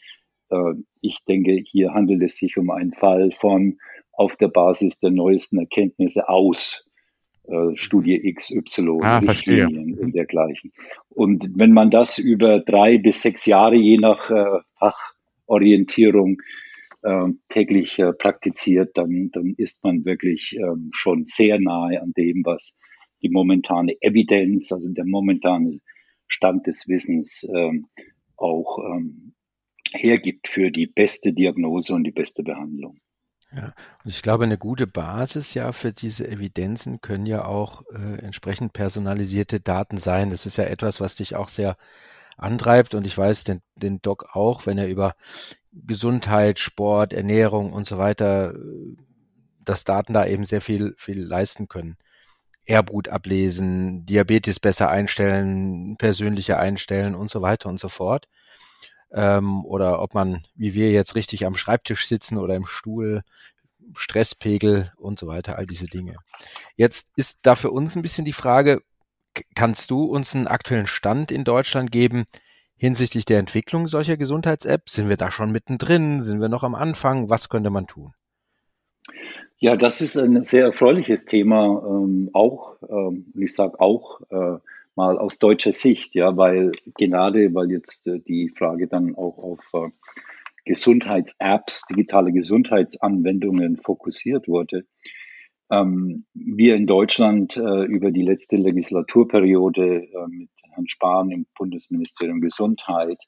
ich 1.00 1.18
denke, 1.28 1.62
hier 1.64 1.92
handelt 1.92 2.22
es 2.22 2.36
sich 2.36 2.56
um 2.56 2.70
einen 2.70 2.92
Fall 2.92 3.32
von 3.32 3.78
auf 4.12 4.36
der 4.36 4.48
Basis 4.48 4.98
der 4.98 5.10
neuesten 5.10 5.58
Erkenntnisse 5.58 6.28
aus 6.28 6.88
äh, 7.48 7.76
Studie 7.76 8.34
XY, 8.34 8.98
ah, 9.00 9.18
Richtlinien 9.18 9.98
und 9.98 10.14
dergleichen. 10.14 10.72
Und 11.08 11.48
wenn 11.54 11.72
man 11.72 11.90
das 11.90 12.18
über 12.18 12.60
drei 12.60 12.98
bis 12.98 13.22
sechs 13.22 13.46
Jahre 13.46 13.76
je 13.76 13.96
nach 13.96 14.30
äh, 14.30 14.60
Fachorientierung 15.46 16.42
äh, 17.02 17.28
täglich 17.48 17.98
äh, 18.00 18.12
praktiziert, 18.12 18.98
dann, 18.98 19.30
dann 19.32 19.54
ist 19.56 19.82
man 19.82 20.04
wirklich 20.04 20.56
ähm, 20.58 20.90
schon 20.92 21.24
sehr 21.24 21.58
nahe 21.58 22.02
an 22.02 22.12
dem, 22.16 22.44
was 22.44 22.76
die 23.22 23.30
momentane 23.30 23.96
Evidenz, 24.02 24.70
also 24.70 24.92
der 24.92 25.06
momentane 25.06 25.78
Stand 26.26 26.66
des 26.66 26.86
Wissens 26.88 27.50
ähm, 27.56 27.86
auch 28.36 28.78
ähm, 28.78 29.32
hergibt 29.94 30.48
für 30.48 30.70
die 30.70 30.86
beste 30.86 31.32
Diagnose 31.32 31.94
und 31.94 32.04
die 32.04 32.12
beste 32.12 32.42
Behandlung. 32.42 32.98
Ja, 33.54 33.72
und 34.04 34.10
ich 34.10 34.20
glaube, 34.20 34.44
eine 34.44 34.58
gute 34.58 34.86
Basis 34.86 35.54
ja 35.54 35.72
für 35.72 35.92
diese 35.92 36.28
Evidenzen 36.28 37.00
können 37.00 37.24
ja 37.24 37.46
auch 37.46 37.82
äh, 37.92 38.18
entsprechend 38.22 38.74
personalisierte 38.74 39.58
Daten 39.58 39.96
sein. 39.96 40.30
Das 40.30 40.44
ist 40.44 40.58
ja 40.58 40.64
etwas, 40.64 41.00
was 41.00 41.16
dich 41.16 41.34
auch 41.34 41.48
sehr 41.48 41.76
antreibt 42.36 42.94
und 42.94 43.06
ich 43.06 43.16
weiß 43.16 43.44
den, 43.44 43.62
den 43.74 44.00
Doc 44.02 44.36
auch, 44.36 44.66
wenn 44.66 44.78
er 44.78 44.88
über 44.88 45.16
Gesundheit, 45.72 46.58
Sport, 46.58 47.12
Ernährung 47.12 47.72
und 47.72 47.86
so 47.86 47.98
weiter, 47.98 48.54
äh, 48.54 48.96
dass 49.64 49.84
Daten 49.84 50.12
da 50.12 50.26
eben 50.26 50.44
sehr 50.44 50.60
viel, 50.60 50.94
viel 50.98 51.20
leisten 51.20 51.68
können. 51.68 51.96
Erbgut 52.64 53.08
ablesen, 53.08 54.04
Diabetes 54.04 54.60
besser 54.60 54.90
einstellen, 54.90 55.96
persönliche 55.96 56.58
einstellen 56.58 57.14
und 57.14 57.30
so 57.30 57.40
weiter 57.40 57.70
und 57.70 57.80
so 57.80 57.88
fort. 57.88 58.28
Ähm, 59.12 59.64
oder 59.64 60.00
ob 60.02 60.14
man, 60.14 60.42
wie 60.54 60.74
wir 60.74 60.90
jetzt, 60.90 61.14
richtig 61.14 61.46
am 61.46 61.54
Schreibtisch 61.54 62.06
sitzen 62.06 62.38
oder 62.38 62.54
im 62.56 62.66
Stuhl, 62.66 63.22
Stresspegel 63.96 64.92
und 64.96 65.18
so 65.18 65.26
weiter, 65.26 65.56
all 65.56 65.66
diese 65.66 65.86
Dinge. 65.86 66.16
Jetzt 66.76 67.08
ist 67.16 67.40
da 67.42 67.54
für 67.54 67.70
uns 67.70 67.96
ein 67.96 68.02
bisschen 68.02 68.24
die 68.24 68.32
Frage, 68.32 68.82
kannst 69.54 69.90
du 69.90 70.04
uns 70.04 70.34
einen 70.34 70.46
aktuellen 70.46 70.86
Stand 70.86 71.30
in 71.32 71.44
Deutschland 71.44 71.90
geben 71.90 72.26
hinsichtlich 72.76 73.24
der 73.24 73.38
Entwicklung 73.38 73.88
solcher 73.88 74.16
Gesundheits-Apps? 74.16 74.92
Sind 74.92 75.08
wir 75.08 75.16
da 75.16 75.30
schon 75.30 75.52
mittendrin? 75.52 76.22
Sind 76.22 76.40
wir 76.40 76.48
noch 76.48 76.62
am 76.62 76.74
Anfang? 76.74 77.30
Was 77.30 77.48
könnte 77.48 77.70
man 77.70 77.86
tun? 77.86 78.12
Ja, 79.58 79.76
das 79.76 80.00
ist 80.00 80.16
ein 80.16 80.42
sehr 80.42 80.66
erfreuliches 80.66 81.24
Thema, 81.24 81.82
ähm, 81.84 82.30
auch, 82.32 82.76
ähm, 82.88 83.32
ich 83.36 83.54
sage 83.54 83.80
auch 83.80 84.20
äh, 84.30 84.58
mal 84.98 85.16
aus 85.16 85.38
deutscher 85.38 85.72
Sicht, 85.72 86.14
ja, 86.16 86.36
weil 86.36 86.72
gerade, 86.98 87.54
weil 87.54 87.70
jetzt 87.70 88.08
äh, 88.08 88.18
die 88.18 88.50
Frage 88.50 88.88
dann 88.88 89.14
auch 89.14 89.38
auf 89.38 89.64
äh, 89.72 89.90
Gesundheits-Apps, 90.64 91.86
digitale 91.88 92.32
Gesundheitsanwendungen 92.32 93.76
fokussiert 93.76 94.48
wurde. 94.48 94.86
Ähm, 95.70 96.26
wir 96.34 96.74
in 96.74 96.86
Deutschland 96.86 97.56
äh, 97.56 97.84
über 97.84 98.10
die 98.10 98.22
letzte 98.22 98.56
Legislaturperiode 98.56 100.08
äh, 100.08 100.26
mit 100.28 100.50
Herrn 100.72 100.88
Spahn 100.88 101.30
im 101.30 101.46
Bundesministerium 101.56 102.40
Gesundheit 102.40 103.22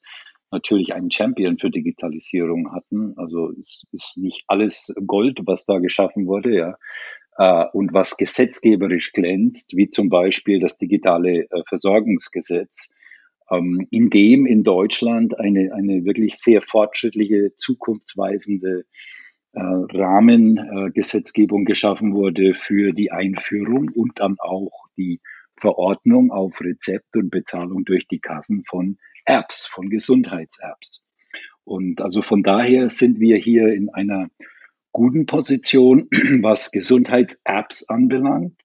natürlich 0.51 0.93
einen 0.93 1.09
Champion 1.09 1.57
für 1.57 1.69
Digitalisierung 1.69 2.73
hatten. 2.73 3.13
Also 3.15 3.51
es 3.61 3.83
ist 3.93 4.17
nicht 4.17 4.43
alles 4.47 4.93
Gold, 5.07 5.39
was 5.45 5.65
da 5.65 5.79
geschaffen 5.79 6.27
wurde, 6.27 6.53
ja. 6.53 6.75
Äh, 7.41 7.65
und 7.73 7.91
was 7.91 8.15
gesetzgeberisch 8.17 9.13
glänzt, 9.13 9.75
wie 9.75 9.89
zum 9.89 10.09
Beispiel 10.09 10.59
das 10.59 10.77
digitale 10.77 11.47
äh, 11.49 11.63
Versorgungsgesetz, 11.67 12.93
ähm, 13.49 13.87
in 13.89 14.11
dem 14.11 14.45
in 14.45 14.63
Deutschland 14.63 15.39
eine, 15.39 15.73
eine 15.73 16.05
wirklich 16.05 16.35
sehr 16.35 16.61
fortschrittliche, 16.61 17.55
zukunftsweisende 17.55 18.83
äh, 19.53 19.59
Rahmengesetzgebung 19.59 21.65
geschaffen 21.65 22.13
wurde 22.13 22.53
für 22.53 22.93
die 22.93 23.11
Einführung 23.11 23.89
und 23.89 24.19
dann 24.19 24.35
auch 24.37 24.85
die 24.95 25.19
Verordnung 25.55 26.29
auf 26.29 26.61
Rezept 26.61 27.15
und 27.15 27.31
Bezahlung 27.31 27.85
durch 27.85 28.07
die 28.07 28.19
Kassen 28.19 28.63
von 28.69 28.99
Apps, 29.25 29.65
von 29.65 29.89
Gesundheits-Apps. 29.89 31.03
Und 31.63 32.01
also 32.01 32.21
von 32.21 32.43
daher 32.43 32.89
sind 32.89 33.19
wir 33.19 33.37
hier 33.37 33.73
in 33.73 33.89
einer 33.89 34.29
guten 34.91 35.25
Position, 35.25 36.07
was 36.41 36.71
Gesundheits-Apps 36.71 37.89
anbelangt. 37.89 38.59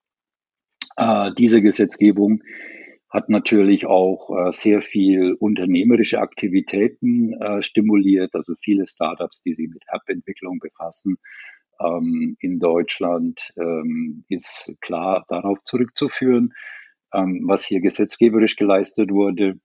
Äh, 0.96 1.32
diese 1.36 1.62
Gesetzgebung 1.62 2.42
hat 3.08 3.28
natürlich 3.28 3.86
auch 3.86 4.30
äh, 4.30 4.52
sehr 4.52 4.82
viel 4.82 5.34
unternehmerische 5.38 6.20
Aktivitäten 6.20 7.32
äh, 7.40 7.62
stimuliert, 7.62 8.34
also 8.34 8.54
viele 8.60 8.86
Startups, 8.86 9.42
die 9.42 9.54
sich 9.54 9.68
mit 9.68 9.82
App-Entwicklung 9.88 10.58
befassen. 10.58 11.16
Ähm, 11.80 12.36
in 12.40 12.58
Deutschland 12.58 13.52
ähm, 13.56 14.24
ist 14.28 14.74
klar 14.80 15.24
darauf 15.28 15.62
zurückzuführen, 15.64 16.54
ähm, 17.12 17.44
was 17.46 17.64
hier 17.64 17.80
gesetzgeberisch 17.80 18.56
geleistet 18.56 19.10
wurde. 19.10 19.60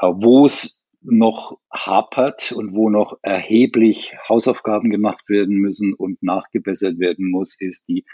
Äh, 0.00 0.06
wo 0.06 0.46
es 0.46 0.83
noch 1.04 1.58
hapert 1.70 2.52
und 2.52 2.74
wo 2.74 2.88
noch 2.90 3.18
erheblich 3.22 4.14
Hausaufgaben 4.28 4.90
gemacht 4.90 5.28
werden 5.28 5.56
müssen 5.56 5.92
und 5.92 6.22
nachgebessert 6.22 6.98
werden 6.98 7.30
muss, 7.30 7.60
ist 7.60 7.88
die 7.88 8.04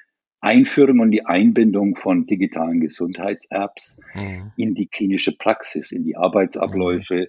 Einführung 0.41 1.01
und 1.01 1.11
die 1.11 1.27
Einbindung 1.27 1.97
von 1.97 2.27
digitalen 2.27 2.81
Gesundheits-Apps 2.81 3.99
mhm. 4.15 4.53
in 4.57 4.75
die 4.75 4.87
klinische 4.89 5.33
Praxis, 5.33 5.93
in 5.93 6.05
die 6.05 6.17
Arbeitsabläufe 6.17 7.15
mhm. 7.15 7.27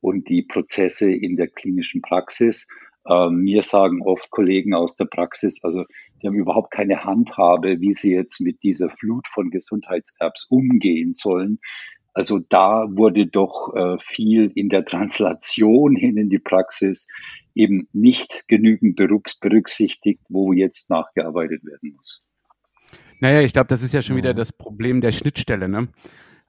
und 0.00 0.28
die 0.28 0.42
Prozesse 0.42 1.12
in 1.12 1.36
der 1.36 1.48
klinischen 1.48 2.00
Praxis. 2.00 2.68
Äh, 3.06 3.28
mir 3.30 3.62
sagen 3.62 4.02
oft 4.02 4.30
Kollegen 4.30 4.72
aus 4.72 4.96
der 4.96 5.06
Praxis, 5.06 5.64
also 5.64 5.84
die 6.22 6.28
haben 6.28 6.36
überhaupt 6.36 6.70
keine 6.70 7.04
Handhabe, 7.04 7.80
wie 7.80 7.92
sie 7.92 8.14
jetzt 8.14 8.40
mit 8.40 8.62
dieser 8.62 8.88
Flut 8.88 9.28
von 9.28 9.50
Gesundheits-Apps 9.50 10.46
umgehen 10.48 11.12
sollen. 11.12 11.58
Also 12.14 12.38
da 12.38 12.86
wurde 12.88 13.26
doch 13.26 13.74
äh, 13.74 13.98
viel 14.00 14.50
in 14.54 14.68
der 14.68 14.84
Translation 14.84 15.96
hin 15.96 16.16
in 16.16 16.30
die 16.30 16.38
Praxis 16.38 17.08
eben 17.54 17.88
nicht 17.92 18.46
genügend 18.46 18.96
berücksichtigt, 18.96 20.20
wo 20.28 20.52
jetzt 20.52 20.90
nachgearbeitet 20.90 21.64
werden 21.64 21.94
muss. 21.96 22.24
Naja, 23.20 23.40
ich 23.40 23.52
glaube, 23.52 23.68
das 23.68 23.82
ist 23.82 23.92
ja 23.92 24.02
schon 24.02 24.16
wieder 24.16 24.32
das 24.32 24.52
Problem 24.52 25.00
der 25.00 25.12
Schnittstelle. 25.12 25.68
Ne? 25.68 25.88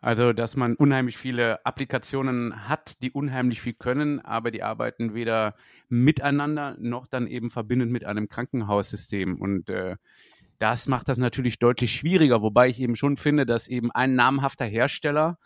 Also, 0.02 0.34
dass 0.34 0.56
man 0.56 0.76
unheimlich 0.76 1.18
viele 1.18 1.66
Applikationen 1.66 2.68
hat, 2.68 3.02
die 3.02 3.12
unheimlich 3.12 3.60
viel 3.60 3.74
können, 3.74 4.20
aber 4.20 4.52
die 4.52 4.62
arbeiten 4.62 5.16
weder 5.16 5.56
miteinander 5.90 6.76
noch 6.80 7.08
dann 7.08 7.26
eben 7.26 7.50
verbindet 7.50 7.90
mit 7.90 8.06
einem 8.06 8.30
Krankenhaussystem. 8.30 9.42
Und 9.42 9.70
äh, 9.70 9.96
das 10.60 10.88
macht 10.88 11.10
das 11.10 11.18
natürlich 11.18 11.60
deutlich 11.60 11.92
schwieriger, 11.92 12.42
wobei 12.42 12.70
ich 12.70 12.80
eben 12.80 12.96
schon 12.96 13.18
finde, 13.18 13.46
dass 13.46 13.68
eben 13.68 13.92
ein 13.92 14.16
namhafter 14.16 14.66
Hersteller 14.66 15.38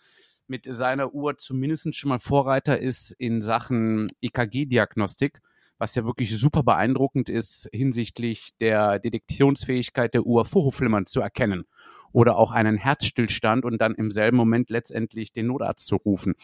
mit 0.48 0.66
seiner 0.66 1.14
Uhr 1.14 1.38
zumindest 1.38 1.96
schon 1.96 2.10
mal 2.10 2.20
Vorreiter 2.20 2.80
ist 2.80 3.12
in 3.12 3.42
Sachen 3.42 4.08
EKG-Diagnostik, 4.22 5.42
was 5.78 5.96
ja 5.96 6.06
wirklich 6.06 6.38
super 6.38 6.64
beeindruckend 6.64 7.30
ist 7.30 7.70
hinsichtlich 7.72 8.50
der 8.60 9.00
Detektionsfähigkeit 9.00 10.14
der 10.14 10.24
Uhr 10.24 10.46
Vorhofflimmern 10.46 11.06
zu 11.06 11.22
erkennen 11.22 11.66
oder 12.12 12.38
auch 12.38 12.52
einen 12.52 12.78
Herzstillstand 12.78 13.66
und 13.66 13.80
dann 13.80 13.96
im 13.96 14.12
selben 14.12 14.38
Moment 14.38 14.70
letztendlich 14.70 15.32
den 15.32 15.48
Notarzt 15.48 15.86
zu 15.86 15.96
rufen. 15.96 16.36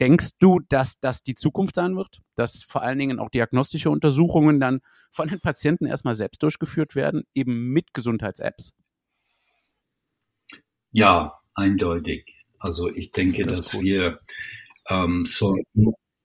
Denkst 0.00 0.30
du, 0.38 0.60
dass 0.68 0.98
das 0.98 1.22
die 1.22 1.34
Zukunft 1.34 1.74
sein 1.74 1.94
wird? 1.94 2.20
Dass 2.34 2.62
vor 2.62 2.82
allen 2.82 2.98
Dingen 2.98 3.18
auch 3.18 3.28
diagnostische 3.28 3.90
Untersuchungen 3.90 4.58
dann 4.58 4.80
von 5.10 5.28
den 5.28 5.40
Patienten 5.40 5.86
erstmal 5.86 6.14
selbst 6.14 6.42
durchgeführt 6.42 6.94
werden, 6.94 7.24
eben 7.34 7.72
mit 7.72 7.92
Gesundheits-Apps? 7.92 8.72
Ja, 10.92 11.40
eindeutig. 11.54 12.24
Also 12.58 12.88
ich 12.88 13.12
denke, 13.12 13.44
das 13.44 13.56
dass 13.56 13.80
wir 13.80 14.20
ähm, 14.88 15.24
so 15.26 15.56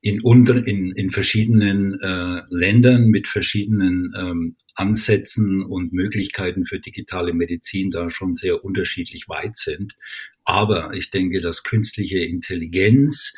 in, 0.06 0.22
unter, 0.22 0.68
in, 0.68 0.92
in 0.92 1.10
verschiedenen 1.10 2.00
äh, 2.00 2.42
Ländern 2.52 3.08
mit 3.08 3.28
verschiedenen 3.28 4.14
ähm, 4.16 4.56
Ansätzen 4.76 5.64
und 5.64 5.94
Möglichkeiten 5.94 6.68
für 6.68 6.80
digitale 6.80 7.34
Medizin 7.34 7.90
da 7.90 8.12
schon 8.12 8.36
sehr 8.36 8.64
unterschiedlich 8.64 9.28
weit 9.30 9.56
sind. 9.56 9.96
Aber 10.44 10.94
ich 10.94 11.10
denke, 11.10 11.42
dass 11.42 11.64
künstliche 11.64 12.20
Intelligenz, 12.20 13.34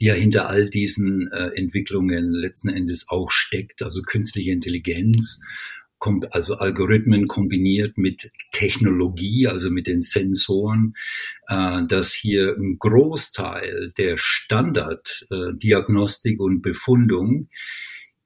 die 0.00 0.04
ja 0.04 0.12
hinter 0.12 0.50
all 0.50 0.68
diesen 0.68 1.32
äh, 1.32 1.48
Entwicklungen 1.54 2.34
letzten 2.34 2.68
Endes 2.68 3.08
auch 3.08 3.30
steckt, 3.30 3.80
also 3.80 4.02
künstliche 4.02 4.50
Intelligenz 4.50 5.40
also 6.30 6.54
Algorithmen 6.54 7.28
kombiniert 7.28 7.96
mit 7.96 8.32
Technologie, 8.52 9.46
also 9.46 9.70
mit 9.70 9.86
den 9.86 10.02
Sensoren, 10.02 10.94
äh, 11.48 11.86
dass 11.86 12.12
hier 12.12 12.54
ein 12.56 12.78
Großteil 12.78 13.92
der 13.96 14.16
Standarddiagnostik 14.16 16.38
äh, 16.38 16.42
und 16.42 16.60
Befundung 16.62 17.48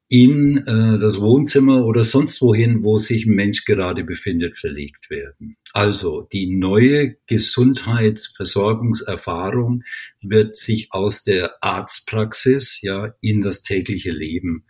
in 0.09 0.59
äh, 0.59 1.01
das 1.01 1.21
Wohnzimmer 1.21 1.85
oder 1.85 2.05
sonst 2.05 2.41
wohin, 2.41 2.85
wo 2.85 2.97
sich 2.97 3.27
ein 3.27 3.35
Mensch 3.35 3.65
gerade 3.65 4.05
befindet, 4.05 4.57
verlegt 4.57 5.11
werden. 5.11 5.57
Also 5.73 6.29
die 6.33 6.55
neue 6.55 7.17
Gesundheitsversorgungserfahrung 7.27 9.83
wird 10.23 10.55
sich 10.55 10.93
aus 10.93 11.25
der 11.25 11.57
Arztpraxis 11.61 12.83
ja 12.83 13.17
in 13.21 13.41
das 13.41 13.63
tägliche 13.63 14.13
Leben 14.13 14.65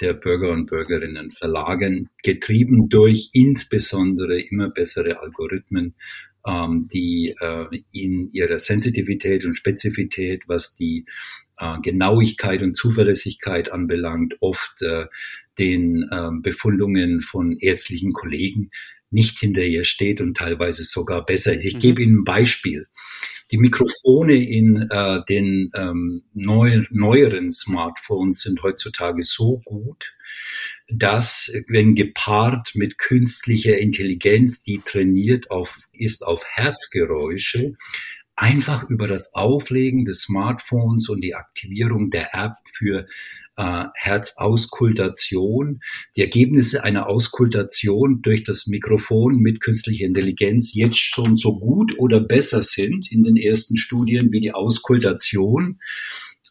der 0.00 0.14
Bürger 0.14 0.50
und 0.50 0.66
Bürgerinnen 0.66 1.30
verlagern, 1.30 2.08
getrieben 2.22 2.88
durch 2.88 3.30
insbesondere 3.32 4.40
immer 4.40 4.70
bessere 4.70 5.20
Algorithmen 5.20 5.94
ähm, 6.46 6.88
die 6.92 7.34
äh, 7.40 7.66
in 7.92 8.30
ihrer 8.30 8.58
Sensitivität 8.58 9.44
und 9.44 9.54
Spezifität, 9.54 10.44
was 10.46 10.76
die 10.76 11.06
äh, 11.58 11.78
Genauigkeit 11.82 12.62
und 12.62 12.74
Zuverlässigkeit 12.74 13.72
anbelangt, 13.72 14.36
oft 14.40 14.82
äh, 14.82 15.06
den 15.58 16.08
äh, 16.10 16.30
Befundungen 16.42 17.22
von 17.22 17.56
ärztlichen 17.58 18.12
Kollegen 18.12 18.70
nicht 19.10 19.38
hinter 19.38 19.62
ihr 19.62 19.84
steht 19.84 20.20
und 20.20 20.36
teilweise 20.36 20.82
sogar 20.82 21.24
besser 21.24 21.54
ist. 21.54 21.64
Ich 21.64 21.74
mhm. 21.74 21.78
gebe 21.78 22.02
Ihnen 22.02 22.18
ein 22.20 22.24
Beispiel. 22.24 22.88
Die 23.50 23.58
Mikrofone 23.58 24.34
in 24.34 24.88
äh, 24.90 25.20
den 25.28 25.70
ähm, 25.74 26.22
neu, 26.32 26.84
neueren 26.90 27.50
Smartphones 27.50 28.40
sind 28.40 28.62
heutzutage 28.62 29.22
so 29.22 29.60
gut, 29.64 30.14
dass, 30.88 31.52
wenn 31.68 31.94
gepaart 31.94 32.74
mit 32.74 32.98
künstlicher 32.98 33.78
Intelligenz, 33.78 34.62
die 34.62 34.80
trainiert 34.84 35.50
auf, 35.50 35.80
ist 35.92 36.26
auf 36.26 36.44
Herzgeräusche, 36.44 37.74
einfach 38.36 38.88
über 38.88 39.06
das 39.06 39.34
Auflegen 39.34 40.04
des 40.04 40.22
Smartphones 40.22 41.08
und 41.08 41.20
die 41.20 41.34
Aktivierung 41.34 42.10
der 42.10 42.34
App 42.34 42.54
für 42.64 43.06
äh, 43.56 43.84
Herzauskultation, 43.94 45.80
die 46.16 46.22
Ergebnisse 46.22 46.84
einer 46.84 47.08
Auskultation 47.08 48.20
durch 48.22 48.44
das 48.44 48.66
Mikrofon 48.66 49.36
mit 49.36 49.60
künstlicher 49.60 50.06
Intelligenz 50.06 50.74
jetzt 50.74 50.98
schon 50.98 51.36
so 51.36 51.58
gut 51.58 51.98
oder 51.98 52.20
besser 52.20 52.62
sind 52.62 53.10
in 53.10 53.22
den 53.22 53.36
ersten 53.36 53.76
Studien 53.76 54.32
wie 54.32 54.40
die 54.40 54.52
Auskultation 54.52 55.78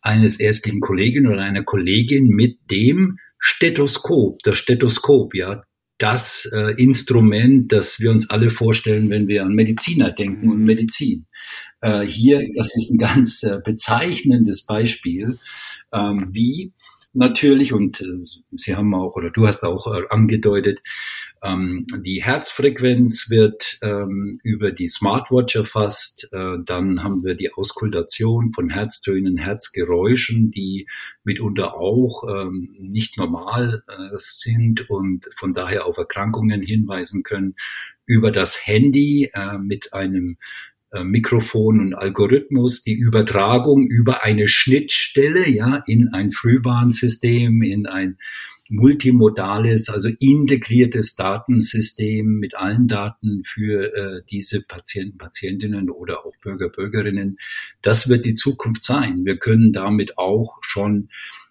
eines 0.01 0.39
ärztlichen 0.39 0.81
Kollegen 0.81 1.27
oder 1.27 1.41
einer 1.41 1.63
Kollegin 1.63 2.27
mit 2.27 2.60
dem 2.69 3.19
Stethoskop, 3.39 4.39
das 4.43 4.57
Stethoskop, 4.57 5.36
ja, 5.36 5.63
das 5.98 6.50
äh, 6.53 6.74
Instrument, 6.81 7.72
das 7.72 8.00
wir 8.00 8.12
uns 8.12 8.29
alle 8.29 8.50
vorstellen, 8.50 9.12
wenn 9.12 9.27
wir 9.27 9.43
an 9.43 9.53
Mediziner 9.53 10.12
denken 10.12 10.50
und 10.50 10.60
mhm. 10.60 10.65
Medizin. 10.65 11.27
Äh, 11.81 12.05
hier, 12.05 12.41
das 12.55 12.75
ist 12.75 12.91
ein 12.91 12.98
ganz 12.98 13.43
äh, 13.43 13.60
bezeichnendes 13.63 14.65
Beispiel, 14.65 15.39
ähm, 15.93 16.29
wie 16.31 16.74
natürlich, 17.13 17.74
und 17.74 18.01
äh, 18.01 18.05
Sie 18.51 18.75
haben 18.75 18.93
auch, 18.93 19.15
oder 19.15 19.29
du 19.29 19.48
hast 19.48 19.63
auch 19.63 19.88
äh, 19.88 20.03
angedeutet, 20.10 20.82
ähm, 21.41 21.86
die 21.98 22.24
Herzfrequenz 22.24 23.29
wird 23.29 23.77
ähm, 23.82 24.39
über 24.43 24.72
die 24.72 24.88
Smartwatch 24.88 25.55
erfasst. 25.55 26.29
Äh, 26.32 26.58
dann 26.65 27.03
haben 27.03 27.24
wir 27.24 27.36
die 27.36 27.53
Auskultation 27.53 28.51
von 28.51 28.70
Herztönen, 28.70 29.38
Herzgeräuschen, 29.38 30.51
die 30.51 30.88
mitunter 31.24 31.75
auch 31.75 32.24
ähm, 32.27 32.75
nicht 32.79 33.17
normal 33.17 33.84
äh, 33.88 34.15
sind 34.17 34.89
und 34.89 35.29
von 35.36 35.53
daher 35.53 35.86
auf 35.86 35.98
Erkrankungen 35.98 36.62
hinweisen 36.62 37.24
können. 37.24 37.55
Über 38.05 38.32
das 38.32 38.67
Handy 38.67 39.29
äh, 39.34 39.58
mit 39.58 39.93
einem 39.93 40.38
Mikrofon 41.03 41.79
und 41.79 41.95
Algorithmus 41.95 42.83
die 42.83 42.93
Übertragung 42.93 43.88
über 43.88 44.23
eine 44.23 44.47
Schnittstelle, 44.47 45.50
ja, 45.50 45.81
in 45.88 46.09
ein 46.09 46.31
Frühwarnsystem, 46.31 47.63
in 47.63 47.88
ein 47.88 48.17
multimodales, 48.69 49.89
also 49.89 50.09
integriertes 50.19 51.15
Datensystem 51.15 52.39
mit 52.39 52.55
allen 52.55 52.88
Daten 52.88 53.43
für 53.43 53.93
äh, 53.93 54.21
diese 54.29 54.65
Patienten, 54.65 55.17
Patientinnen 55.17 55.89
oder 55.89 56.25
auch 56.25 56.33
Bürger, 56.41 56.69
Bürgerinnen. 56.69 57.38
Das 57.81 58.07
wird 58.09 58.25
die 58.25 58.33
Zukunft 58.33 58.83
sein. 58.83 59.25
Wir 59.25 59.38
können 59.38 59.73
damit 59.73 60.17
auch 60.17 60.57
schon 60.62 61.09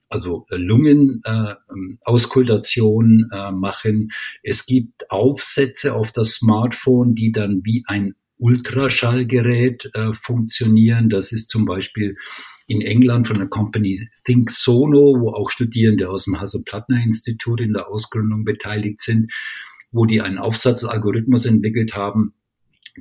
also 0.09 0.47
äh, 0.51 0.57
Lungenauskultation 0.57 3.29
äh, 3.31 3.37
äh, 3.37 3.53
machen. 3.53 4.11
Es 4.43 4.67
gibt 4.67 5.11
Aufsätze 5.11 5.95
auf 5.95 6.13
das 6.13 6.33
Smartphone, 6.33 7.15
die 7.15 7.33
dann 7.33 7.61
wie 7.65 7.85
ein 7.87 8.15
Ultraschallgerät 8.43 9.91
äh, 9.95 10.13
funktionieren. 10.15 11.09
Das 11.09 11.31
ist 11.31 11.49
zum 11.49 11.65
Beispiel 11.65 12.17
in 12.67 12.81
England 12.81 13.29
von 13.29 13.39
der 13.39 13.47
Company 13.47 14.09
Think 14.25 14.51
Sono, 14.51 15.21
wo 15.21 15.31
auch 15.31 15.49
Studierende 15.51 16.11
aus 16.11 16.25
dem 16.25 16.41
Hasso-Plattner-Institut 16.41 17.61
in 17.61 17.73
der 17.73 17.89
Ausgründung 17.89 18.45
beteiligt 18.45 19.01
sind, 19.01 19.33
wo 19.93 20.07
die 20.07 20.21
einen 20.21 20.39
Aufsatzalgorithmus 20.39 21.47
entwickelt 21.47 21.95
haben, 21.95 22.35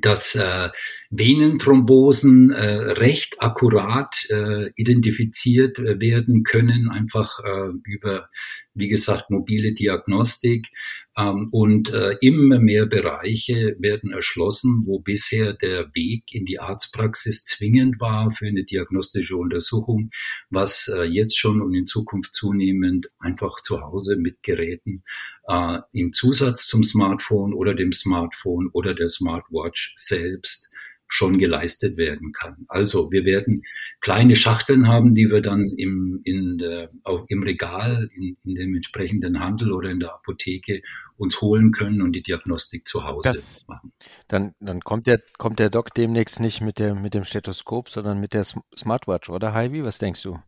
dass 0.00 0.34
äh, 0.34 0.70
Venenthrombosen 1.10 2.50
äh, 2.50 2.92
recht 2.92 3.42
akkurat 3.42 4.14
äh, 4.30 4.70
identifiziert 4.76 5.78
äh, 5.78 6.00
werden 6.00 6.44
können, 6.44 6.90
einfach 6.90 7.40
äh, 7.40 7.72
über, 7.84 8.28
wie 8.74 8.88
gesagt, 8.88 9.30
mobile 9.30 9.72
Diagnostik. 9.72 10.68
Ähm, 11.16 11.48
und 11.52 11.92
äh, 11.92 12.16
immer 12.20 12.58
mehr 12.58 12.86
Bereiche 12.86 13.76
werden 13.78 14.12
erschlossen, 14.12 14.82
wo 14.86 14.98
bisher 14.98 15.52
der 15.52 15.94
Weg 15.94 16.34
in 16.34 16.46
die 16.46 16.58
Arztpraxis 16.58 17.44
zwingend 17.44 18.00
war 18.00 18.32
für 18.32 18.46
eine 18.46 18.64
diagnostische 18.64 19.36
Untersuchung, 19.36 20.10
was 20.48 20.88
äh, 20.88 21.02
jetzt 21.02 21.38
schon 21.38 21.60
und 21.60 21.74
in 21.74 21.86
Zukunft 21.86 22.34
zunehmend 22.34 23.10
einfach 23.18 23.60
zu 23.60 23.82
Hause 23.82 24.16
mit 24.16 24.42
Geräten 24.42 25.04
äh, 25.46 25.78
im 25.92 26.12
Zusatz 26.12 26.66
zum 26.66 26.82
Smartphone 26.82 27.52
oder 27.52 27.74
dem 27.74 27.92
Smartphone 27.92 28.70
oder 28.72 28.94
der 28.94 29.08
Smartwatch 29.08 29.94
selbst 29.96 30.71
schon 31.12 31.38
geleistet 31.38 31.98
werden 31.98 32.32
kann. 32.32 32.64
Also 32.68 33.12
wir 33.12 33.26
werden 33.26 33.64
kleine 34.00 34.34
Schachteln 34.34 34.88
haben, 34.88 35.12
die 35.12 35.30
wir 35.30 35.42
dann 35.42 35.68
im, 35.68 36.22
in 36.24 36.56
der, 36.56 36.90
auch 37.04 37.26
im 37.28 37.42
Regal, 37.42 38.08
in, 38.16 38.38
in 38.44 38.54
dem 38.54 38.74
entsprechenden 38.74 39.38
Handel 39.38 39.72
oder 39.72 39.90
in 39.90 40.00
der 40.00 40.14
Apotheke 40.14 40.80
uns 41.18 41.42
holen 41.42 41.70
können 41.70 42.00
und 42.00 42.12
die 42.12 42.22
Diagnostik 42.22 42.86
zu 42.86 43.04
Hause 43.04 43.28
das, 43.28 43.68
machen. 43.68 43.92
Dann, 44.28 44.54
dann 44.58 44.80
kommt, 44.80 45.06
der, 45.06 45.20
kommt 45.36 45.58
der 45.58 45.68
Doc 45.68 45.92
demnächst 45.92 46.40
nicht 46.40 46.62
mit, 46.62 46.78
der, 46.78 46.94
mit 46.94 47.12
dem 47.12 47.24
Stethoskop, 47.24 47.90
sondern 47.90 48.18
mit 48.18 48.32
der 48.32 48.44
Smartwatch, 48.44 49.28
oder 49.28 49.52
Heidi? 49.52 49.84
Was 49.84 49.98
denkst 49.98 50.22
du? 50.22 50.38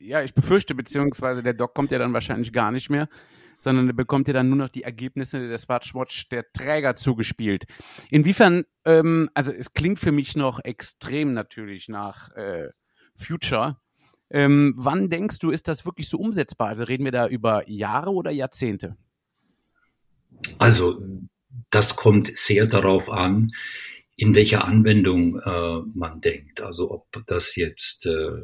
Ja, 0.00 0.22
ich 0.22 0.34
befürchte, 0.34 0.74
beziehungsweise 0.74 1.42
der 1.42 1.54
Doc 1.54 1.72
kommt 1.72 1.92
ja 1.92 1.98
dann 1.98 2.12
wahrscheinlich 2.12 2.52
gar 2.52 2.72
nicht 2.72 2.90
mehr 2.90 3.08
sondern 3.62 3.86
er 3.86 3.92
bekommt 3.92 4.26
ja 4.26 4.34
dann 4.34 4.48
nur 4.48 4.58
noch 4.58 4.68
die 4.68 4.82
Ergebnisse 4.82 5.46
der 5.48 5.58
Smartwatch 5.58 6.28
der 6.30 6.50
Träger 6.52 6.96
zugespielt. 6.96 7.64
Inwiefern, 8.10 8.64
ähm, 8.84 9.30
also 9.34 9.52
es 9.52 9.72
klingt 9.72 10.00
für 10.00 10.10
mich 10.10 10.34
noch 10.34 10.58
extrem 10.64 11.32
natürlich 11.32 11.88
nach 11.88 12.34
äh, 12.34 12.70
Future. 13.14 13.78
Ähm, 14.30 14.74
wann 14.76 15.10
denkst 15.10 15.38
du, 15.38 15.50
ist 15.50 15.68
das 15.68 15.86
wirklich 15.86 16.08
so 16.08 16.18
umsetzbar? 16.18 16.68
Also 16.68 16.82
reden 16.84 17.04
wir 17.04 17.12
da 17.12 17.28
über 17.28 17.68
Jahre 17.70 18.10
oder 18.10 18.32
Jahrzehnte? 18.32 18.96
Also 20.58 21.00
das 21.70 21.94
kommt 21.94 22.36
sehr 22.36 22.66
darauf 22.66 23.12
an, 23.12 23.52
in 24.16 24.34
welcher 24.34 24.64
Anwendung 24.64 25.38
äh, 25.38 25.82
man 25.94 26.20
denkt. 26.20 26.60
Also 26.62 26.90
ob 26.90 27.06
das 27.26 27.54
jetzt 27.54 28.06
äh, 28.06 28.42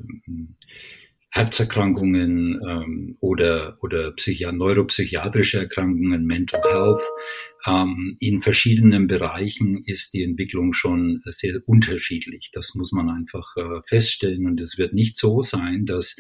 Herzerkrankungen 1.31 2.59
ähm, 2.67 3.17
oder, 3.21 3.77
oder 3.83 4.13
Psychi 4.13 4.51
neuropsychiatrische 4.51 5.59
Erkrankungen, 5.59 6.25
Mental 6.25 6.63
Health. 6.63 7.03
Ähm, 7.67 8.17
in 8.19 8.41
verschiedenen 8.41 9.07
Bereichen 9.07 9.83
ist 9.85 10.15
die 10.15 10.23
Entwicklung 10.23 10.73
schon 10.73 11.21
sehr 11.27 11.61
unterschiedlich. 11.67 12.51
Das 12.53 12.75
muss 12.75 12.93
man 12.93 13.11
einfach 13.11 13.57
äh, 13.57 13.83
feststellen. 13.87 14.47
Und 14.47 14.61
es 14.61 14.79
wird 14.79 14.95
nicht 14.95 15.17
so 15.17 15.43
sein, 15.43 15.85
dass 15.85 16.17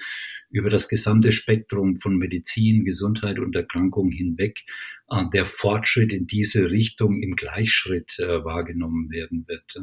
über 0.50 0.70
das 0.70 0.88
gesamte 0.88 1.32
Spektrum 1.32 1.96
von 1.96 2.16
Medizin, 2.16 2.84
Gesundheit 2.84 3.38
und 3.38 3.54
Erkrankung 3.54 4.10
hinweg 4.10 4.64
äh, 5.10 5.24
der 5.32 5.46
Fortschritt 5.46 6.12
in 6.12 6.26
diese 6.26 6.70
Richtung 6.70 7.20
im 7.20 7.34
Gleichschritt 7.34 8.18
äh, 8.18 8.44
wahrgenommen 8.44 9.10
werden 9.10 9.46
wird. 9.48 9.78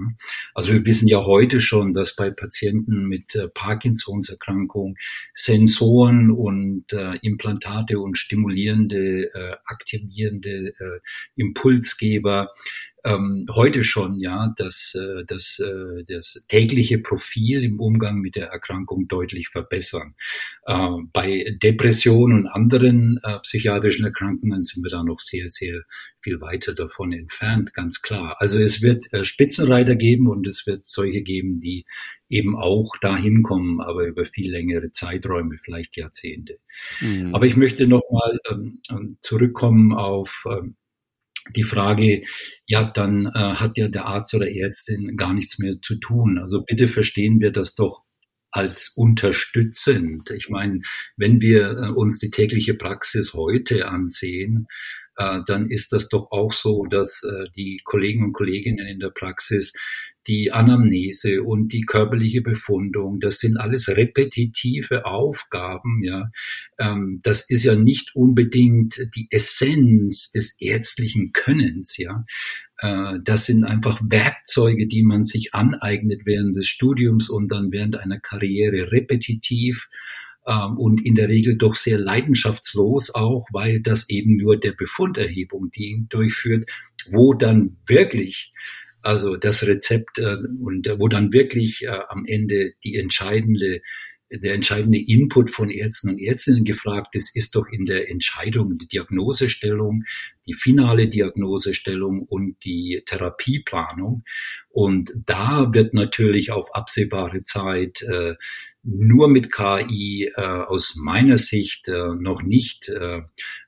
Also 0.54 0.74
wir 0.74 0.86
wissen 0.86 1.08
ja 1.08 1.26
heute 1.26 1.60
schon, 1.60 1.94
dass 1.94 2.16
bei 2.16 2.30
Patienten 2.30 3.08
mit 3.08 3.36
äh, 3.36 3.48
Parkinsons-Erkrankung 3.48 4.98
Sensoren 5.34 6.32
und 6.32 6.94
Implantate 7.22 8.00
und 8.00 8.18
stimulierende, 8.18 9.60
aktivierende 9.66 10.74
Impulsgeber 11.36 12.52
ähm, 13.06 13.46
heute 13.54 13.84
schon 13.84 14.20
ja 14.20 14.54
das, 14.58 14.96
äh, 14.96 15.24
das, 15.26 15.60
äh, 15.60 16.04
das 16.08 16.46
tägliche 16.48 16.98
Profil 16.98 17.64
im 17.64 17.80
Umgang 17.80 18.18
mit 18.18 18.36
der 18.36 18.48
Erkrankung 18.48 19.08
deutlich 19.08 19.50
verbessern. 19.50 20.16
Äh, 20.66 20.88
bei 21.14 21.58
Depression 21.62 22.34
und 22.34 22.48
anderen 22.48 23.20
äh, 23.24 23.40
psychiatrischen 23.40 24.06
Erkrankungen 24.06 24.64
sind 24.64 24.84
wir 24.84 24.90
da 24.90 25.04
noch 25.04 25.20
sehr, 25.20 25.50
sehr 25.50 25.84
viel 26.22 26.42
weiter 26.42 26.74
davon 26.74 27.14
entfernt, 27.14 27.74
ganz 27.76 28.02
klar. 28.02 28.36
Also 28.40 28.60
es 28.60 28.82
wird 28.82 29.14
äh, 29.14 29.24
Spitzenreiter 29.24 29.96
geben 29.96 30.28
und 30.28 30.48
es 30.48 30.66
wird 30.66 30.86
solche 30.86 31.22
geben, 31.22 31.60
die 31.60 31.86
eben 32.28 32.58
auch 32.58 32.98
dahin 33.00 33.44
kommen, 33.44 33.82
aber 33.82 34.06
über 34.06 34.26
viel 34.26 34.52
längere 34.52 34.90
Zeiträume, 34.90 35.58
vielleicht 35.64 35.96
Jahrzehnte. 35.96 36.58
Mhm. 37.02 37.36
Aber 37.36 37.46
ich 37.46 37.56
möchte 37.56 37.86
nochmal 37.86 38.40
ähm, 38.50 38.82
ähm, 38.90 39.18
zurückkommen 39.22 39.94
auf 39.94 40.46
ähm, 40.50 40.76
die 41.54 41.64
Frage, 41.64 42.24
ja, 42.66 42.84
dann 42.84 43.28
äh, 43.28 43.56
hat 43.56 43.78
ja 43.78 43.88
der 43.88 44.06
Arzt 44.06 44.34
oder 44.34 44.50
Ärztin 44.50 45.16
gar 45.16 45.34
nichts 45.34 45.60
mehr 45.60 45.74
zu 45.82 45.96
tun. 46.00 46.40
Also 46.40 46.64
bitte 46.64 46.88
verstehen 46.88 47.40
wir 47.40 47.52
das 47.52 47.76
doch 47.76 48.04
als 48.52 48.94
unterstützend. 48.96 50.32
Ich 50.32 50.50
meine, 50.50 50.82
wenn 51.18 51.42
wir 51.42 51.72
äh, 51.72 51.90
uns 51.92 52.20
die 52.20 52.32
tägliche 52.32 52.74
Praxis 52.74 53.34
heute 53.34 53.88
ansehen, 53.88 54.68
äh, 55.18 55.42
dann 55.46 55.70
ist 55.70 55.92
das 55.92 56.10
doch 56.10 56.32
auch 56.32 56.52
so, 56.52 56.86
dass 56.86 57.22
äh, 57.24 57.50
die 57.56 57.82
Kollegen 57.84 58.24
und 58.24 58.34
Kolleginnen 58.34 58.88
in 58.88 59.00
der 59.00 59.12
Praxis 59.12 59.74
die 60.28 60.52
Anamnese 60.52 61.44
und 61.44 61.74
die 61.74 61.82
körperliche 61.82 62.42
Befundung, 62.42 63.20
das 63.20 63.40
sind 63.40 63.58
alles 63.58 63.90
repetitive 63.90 65.06
Aufgaben, 65.06 66.04
ja. 66.04 66.32
Ähm, 66.80 67.20
das 67.24 67.50
ist 67.50 67.64
ja 67.64 67.76
nicht 67.76 68.16
unbedingt 68.16 69.10
die 69.16 69.28
Essenz 69.30 70.32
des 70.32 70.60
ärztlichen 70.60 71.32
Könnens, 71.32 71.98
ja. 71.98 72.26
Äh, 72.80 73.20
das 73.24 73.46
sind 73.46 73.64
einfach 73.64 74.02
Werkzeuge, 74.04 74.88
die 74.88 75.04
man 75.04 75.24
sich 75.24 75.54
aneignet 75.54 76.22
während 76.26 76.56
des 76.56 76.68
Studiums 76.68 77.30
und 77.30 77.52
dann 77.52 77.72
während 77.72 77.98
einer 77.98 78.20
Karriere 78.20 78.92
repetitiv 78.92 79.88
ähm, 80.48 80.78
und 80.78 81.06
in 81.06 81.16
der 81.16 81.30
Regel 81.30 81.58
doch 81.58 81.76
sehr 81.76 81.98
leidenschaftslos 81.98 83.14
auch, 83.14 83.48
weil 83.52 83.82
das 83.82 84.10
eben 84.10 84.38
nur 84.38 84.60
der 84.60 84.74
Befunderhebung 84.74 85.72
dient, 85.72 86.14
durchführt, 86.14 86.70
wo 87.10 87.34
dann 87.34 87.78
wirklich 87.86 88.54
also 89.06 89.36
das 89.36 89.66
Rezept 89.68 90.20
äh, 90.20 90.38
und 90.60 90.88
wo 90.98 91.08
dann 91.08 91.32
wirklich 91.32 91.84
äh, 91.84 92.00
am 92.08 92.26
Ende 92.26 92.74
die 92.84 92.96
entscheidende 92.96 93.82
der 94.42 94.54
entscheidende 94.54 95.00
Input 95.00 95.50
von 95.50 95.70
Ärzten 95.70 96.10
und 96.10 96.20
Ärztinnen 96.20 96.64
gefragt 96.64 97.16
ist, 97.16 97.36
ist 97.36 97.56
doch 97.56 97.68
in 97.72 97.86
der 97.86 98.10
Entscheidung, 98.10 98.78
die 98.78 98.88
Diagnosestellung, 98.88 100.04
die 100.48 100.54
finale 100.54 101.08
Diagnosestellung 101.08 102.24
und 102.24 102.64
die 102.64 103.02
Therapieplanung. 103.06 104.24
Und 104.70 105.12
da 105.26 105.74
wird 105.74 105.94
natürlich 105.94 106.52
auf 106.52 106.74
absehbare 106.76 107.44
Zeit 107.44 108.02
äh, 108.02 108.36
nur 108.84 109.30
mit 109.30 109.52
KI 109.52 110.32
äh, 110.36 110.42
aus 110.42 110.96
meiner 110.96 111.38
Sicht 111.38 111.88
äh, 111.88 112.14
noch 112.20 112.44
nicht 112.44 112.90
äh, 112.90 113.22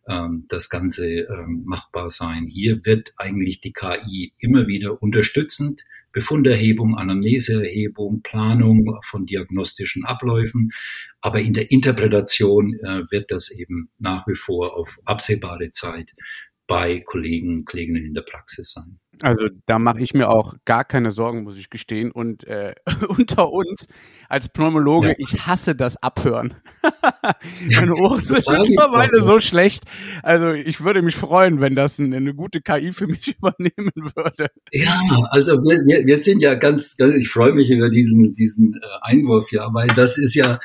ähm, 0.08 0.46
das 0.48 0.70
Ganze 0.70 1.08
ähm, 1.08 1.64
machbar 1.66 2.10
sein. 2.10 2.48
Hier 2.48 2.86
wird 2.86 3.14
eigentlich 3.18 3.62
die 3.62 3.74
KI 3.74 4.34
immer 4.40 4.68
wieder 4.68 5.02
unterstützend 5.02 5.84
Befunderhebung, 6.18 6.98
Anamneseerhebung, 6.98 8.24
Planung 8.24 8.98
von 9.04 9.28
diagnostischen 9.28 10.04
Abläufen. 10.04 10.72
Aber 11.22 11.42
in 11.42 11.54
der 11.54 11.70
Interpretation 11.70 12.74
äh, 12.74 13.04
wird 13.12 13.30
das 13.30 13.52
eben 13.52 13.92
nach 14.00 14.26
wie 14.26 14.34
vor 14.34 14.76
auf 14.76 14.98
absehbare 15.06 15.70
Zeit 15.70 16.16
bei 16.68 17.00
Kollegen, 17.00 17.64
Kolleginnen 17.64 18.06
in 18.06 18.14
der 18.14 18.24
Praxis 18.24 18.72
sein. 18.72 19.00
Also 19.22 19.48
da 19.66 19.80
mache 19.80 20.02
ich 20.02 20.14
mir 20.14 20.30
auch 20.30 20.54
gar 20.66 20.84
keine 20.84 21.12
Sorgen, 21.12 21.44
muss 21.44 21.58
ich 21.58 21.70
gestehen. 21.70 22.12
Und 22.12 22.46
äh, 22.46 22.76
unter 23.08 23.52
uns 23.52 23.88
als 24.30 24.50
Pneumologe, 24.50 25.10
ja. 25.10 25.16
ich 25.18 25.48
hasse 25.48 25.76
das 25.76 25.98
Abhören. 26.04 26.54
Meine 27.76 27.96
Ohren 27.96 28.24
sind 28.24 28.46
mittlerweile 28.48 29.22
so 29.22 29.40
schlecht. 29.40 29.86
Also 30.24 30.52
ich 30.52 30.82
würde 30.82 31.02
mich 31.02 31.16
freuen, 31.16 31.62
wenn 31.62 31.76
das 31.76 32.00
eine, 32.00 32.18
eine, 32.18 32.34
gute 32.34 32.62
KI 32.62 32.92
für 32.92 33.08
mich 33.08 33.28
übernehmen 33.38 33.92
würde. 34.16 34.50
Ja, 34.72 35.00
also 35.32 35.54
wir, 35.64 36.06
wir, 36.06 36.18
sind 36.18 36.42
ja 36.42 36.56
ganz, 36.56 36.98
ganz, 36.98 37.16
ich 37.16 37.30
freue 37.30 37.54
mich 37.54 37.72
über 37.72 37.90
diesen, 37.90 38.34
diesen 38.34 38.76
äh, 38.76 38.80
Einwurf, 39.02 39.52
ja, 39.52 39.74
weil 39.74 39.88
das 39.88 40.18
ist 40.18 40.36
ja, 40.36 40.60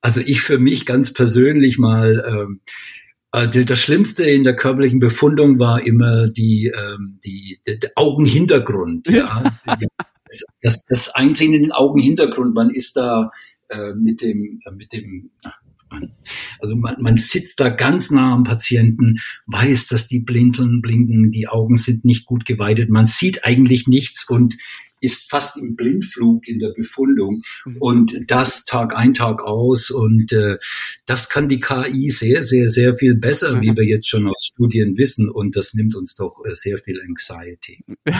also 0.00 0.20
ich 0.20 0.40
für 0.40 0.58
mich 0.58 0.86
ganz 0.86 1.12
persönlich 1.12 1.78
mal 1.78 2.24
ähm, 2.26 2.60
äh, 2.66 2.93
das 3.34 3.78
Schlimmste 3.80 4.24
in 4.24 4.44
der 4.44 4.54
körperlichen 4.54 5.00
Befundung 5.00 5.58
war 5.58 5.84
immer 5.84 6.28
die, 6.28 6.72
ähm, 6.74 7.18
die, 7.24 7.60
der, 7.66 7.76
der 7.76 7.90
Augenhintergrund. 7.96 9.08
Ja. 9.08 9.52
das, 10.62 10.84
das 10.84 11.08
Einsehen 11.14 11.52
in 11.52 11.62
den 11.62 11.72
Augenhintergrund. 11.72 12.54
Man 12.54 12.70
ist 12.70 12.96
da 12.96 13.30
äh, 13.68 13.92
mit 13.94 14.22
dem, 14.22 14.60
äh, 14.64 14.70
mit 14.72 14.92
dem, 14.92 15.30
also 16.60 16.76
man, 16.76 16.96
man 17.00 17.16
sitzt 17.16 17.60
da 17.60 17.68
ganz 17.68 18.10
nah 18.10 18.34
am 18.34 18.44
Patienten, 18.44 19.16
weiß, 19.46 19.88
dass 19.88 20.06
die 20.06 20.20
blinzeln, 20.20 20.80
blinken, 20.80 21.30
die 21.30 21.48
Augen 21.48 21.76
sind 21.76 22.04
nicht 22.04 22.26
gut 22.26 22.44
geweitet, 22.44 22.88
man 22.90 23.06
sieht 23.06 23.44
eigentlich 23.44 23.86
nichts 23.86 24.28
und 24.28 24.56
ist 25.04 25.30
fast 25.30 25.56
im 25.56 25.76
Blindflug 25.76 26.46
in 26.48 26.58
der 26.58 26.72
Befundung 26.74 27.42
mhm. 27.64 27.76
und 27.80 28.30
das 28.30 28.64
Tag 28.64 28.96
ein, 28.96 29.14
Tag 29.14 29.42
aus 29.42 29.90
und 29.90 30.32
äh, 30.32 30.58
das 31.06 31.28
kann 31.28 31.48
die 31.48 31.60
KI 31.60 32.10
sehr, 32.10 32.42
sehr, 32.42 32.68
sehr 32.68 32.94
viel 32.94 33.14
besser, 33.14 33.56
mhm. 33.56 33.60
wie 33.62 33.76
wir 33.76 33.84
jetzt 33.84 34.08
schon 34.08 34.26
aus 34.28 34.50
Studien 34.52 34.96
wissen 34.96 35.30
und 35.30 35.56
das 35.56 35.74
nimmt 35.74 35.94
uns 35.94 36.14
doch 36.14 36.42
äh, 36.44 36.54
sehr 36.54 36.78
viel 36.78 37.00
Anxiety. 37.00 37.84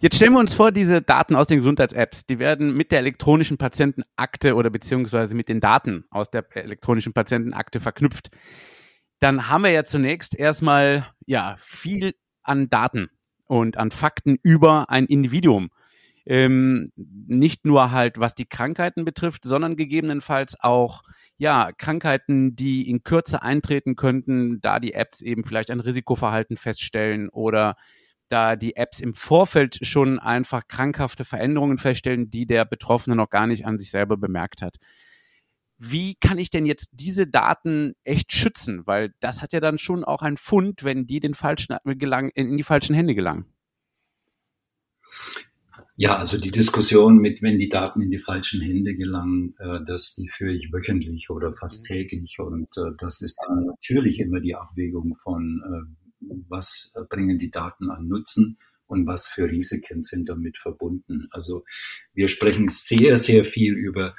Jetzt 0.00 0.16
stellen 0.16 0.32
wir 0.32 0.40
uns 0.40 0.54
vor, 0.54 0.70
diese 0.70 1.02
Daten 1.02 1.34
aus 1.34 1.46
den 1.46 1.58
Gesundheits-Apps, 1.58 2.26
die 2.26 2.38
werden 2.38 2.76
mit 2.76 2.92
der 2.92 2.98
elektronischen 2.98 3.56
Patientenakte 3.56 4.54
oder 4.54 4.70
beziehungsweise 4.70 5.34
mit 5.34 5.48
den 5.48 5.60
Daten 5.60 6.04
aus 6.10 6.30
der 6.30 6.44
elektronischen 6.56 7.12
Patientenakte 7.12 7.80
verknüpft. 7.80 8.30
Dann 9.20 9.48
haben 9.48 9.64
wir 9.64 9.70
ja 9.70 9.84
zunächst 9.84 10.34
erstmal 10.38 11.06
ja 11.26 11.56
viel 11.58 12.12
an 12.42 12.68
Daten 12.68 13.08
und 13.54 13.76
an 13.76 13.92
Fakten 13.92 14.36
über 14.42 14.90
ein 14.90 15.06
Individuum. 15.06 15.70
Ähm, 16.26 16.88
nicht 16.96 17.66
nur 17.66 17.92
halt, 17.92 18.18
was 18.18 18.34
die 18.34 18.46
Krankheiten 18.46 19.04
betrifft, 19.04 19.44
sondern 19.44 19.76
gegebenenfalls 19.76 20.58
auch 20.58 21.02
ja 21.36 21.70
Krankheiten, 21.76 22.56
die 22.56 22.88
in 22.88 23.04
Kürze 23.04 23.42
eintreten 23.42 23.94
könnten, 23.94 24.60
da 24.60 24.80
die 24.80 24.94
Apps 24.94 25.20
eben 25.20 25.44
vielleicht 25.44 25.70
ein 25.70 25.80
Risikoverhalten 25.80 26.56
feststellen 26.56 27.28
oder 27.28 27.76
da 28.28 28.56
die 28.56 28.74
Apps 28.74 29.00
im 29.00 29.14
Vorfeld 29.14 29.78
schon 29.82 30.18
einfach 30.18 30.66
krankhafte 30.66 31.24
Veränderungen 31.24 31.78
feststellen, 31.78 32.30
die 32.30 32.46
der 32.46 32.64
Betroffene 32.64 33.14
noch 33.14 33.30
gar 33.30 33.46
nicht 33.46 33.66
an 33.66 33.78
sich 33.78 33.90
selber 33.90 34.16
bemerkt 34.16 34.62
hat 34.62 34.78
wie 35.90 36.14
kann 36.14 36.38
ich 36.38 36.50
denn 36.50 36.66
jetzt 36.66 36.88
diese 36.92 37.26
Daten 37.26 37.94
echt 38.02 38.32
schützen? 38.32 38.82
Weil 38.86 39.14
das 39.20 39.42
hat 39.42 39.52
ja 39.52 39.60
dann 39.60 39.78
schon 39.78 40.04
auch 40.04 40.22
einen 40.22 40.36
Fund, 40.36 40.84
wenn 40.84 41.06
die 41.06 41.20
den 41.20 41.34
falschen 41.34 41.76
gelang, 41.84 42.30
in 42.34 42.56
die 42.56 42.62
falschen 42.62 42.94
Hände 42.94 43.14
gelangen. 43.14 43.46
Ja, 45.96 46.16
also 46.16 46.38
die 46.38 46.50
Diskussion 46.50 47.18
mit, 47.18 47.40
wenn 47.40 47.58
die 47.58 47.68
Daten 47.68 48.02
in 48.02 48.10
die 48.10 48.18
falschen 48.18 48.60
Hände 48.60 48.96
gelangen, 48.96 49.54
äh, 49.60 49.78
das, 49.86 50.16
die 50.16 50.28
führe 50.28 50.52
ich 50.52 50.72
wöchentlich 50.72 51.30
oder 51.30 51.54
fast 51.54 51.84
mhm. 51.84 51.94
täglich. 51.94 52.38
Und 52.40 52.68
äh, 52.76 52.90
das 52.98 53.20
ist 53.20 53.40
dann 53.46 53.66
natürlich 53.66 54.18
immer 54.18 54.40
die 54.40 54.56
Abwägung 54.56 55.16
von, 55.16 55.62
äh, 56.20 56.26
was 56.48 56.94
bringen 57.10 57.38
die 57.38 57.50
Daten 57.50 57.90
an 57.90 58.08
Nutzen 58.08 58.58
und 58.86 59.06
was 59.06 59.26
für 59.26 59.50
Risiken 59.50 60.00
sind 60.00 60.28
damit 60.28 60.58
verbunden. 60.58 61.28
Also 61.30 61.64
wir 62.12 62.28
sprechen 62.28 62.68
sehr, 62.68 63.16
sehr 63.16 63.44
viel 63.44 63.74
über, 63.74 64.14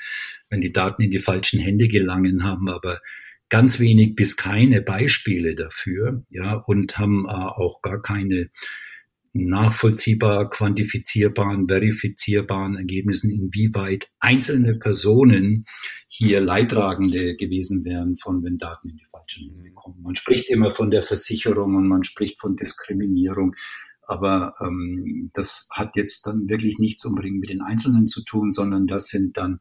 wenn 0.50 0.62
die 0.62 0.72
Daten 0.72 1.04
in 1.04 1.12
die 1.12 1.20
falschen 1.20 1.60
Hände 1.60 1.88
gelangen, 1.88 2.44
haben 2.44 2.70
aber 2.70 3.02
ganz 3.50 3.80
wenig 3.80 4.16
bis 4.16 4.38
keine 4.38 4.82
Beispiele 4.82 5.56
dafür, 5.56 6.26
ja, 6.30 6.56
und 6.56 6.98
haben 6.98 7.26
äh, 7.26 7.32
auch 7.32 7.82
gar 7.82 8.02
keine 8.02 8.50
nachvollziehbar, 9.36 10.50
quantifizierbaren, 10.50 11.68
verifizierbaren 11.68 12.78
Ergebnissen, 12.78 13.30
inwieweit 13.30 14.10
einzelne 14.20 14.76
Personen 14.76 15.66
hier 16.08 16.40
Leidtragende 16.40 17.36
gewesen 17.36 17.84
wären 17.84 18.16
von, 18.16 18.44
wenn 18.44 18.58
Daten 18.58 18.90
in 18.90 18.98
die 18.98 19.06
falschen 19.12 19.52
Hände 19.52 19.72
kommen. 19.72 20.02
Man 20.02 20.16
spricht 20.16 20.50
immer 20.50 20.72
von 20.72 20.90
der 20.90 21.02
Versicherung 21.02 21.76
und 21.76 21.88
man 21.88 22.06
spricht 22.06 22.40
von 22.40 22.56
Diskriminierung. 22.56 23.56
Aber 24.08 24.56
ähm, 24.62 25.32
das 25.34 25.68
hat 25.72 25.96
jetzt 25.96 26.28
dann 26.28 26.48
wirklich 26.48 26.78
nichts 26.80 27.06
unbedingt 27.06 27.40
mit 27.40 27.50
den 27.50 27.62
Einzelnen 27.62 28.08
zu 28.08 28.24
tun, 28.24 28.52
sondern 28.52 28.88
das 28.88 29.08
sind 29.08 29.38
dann 29.38 29.60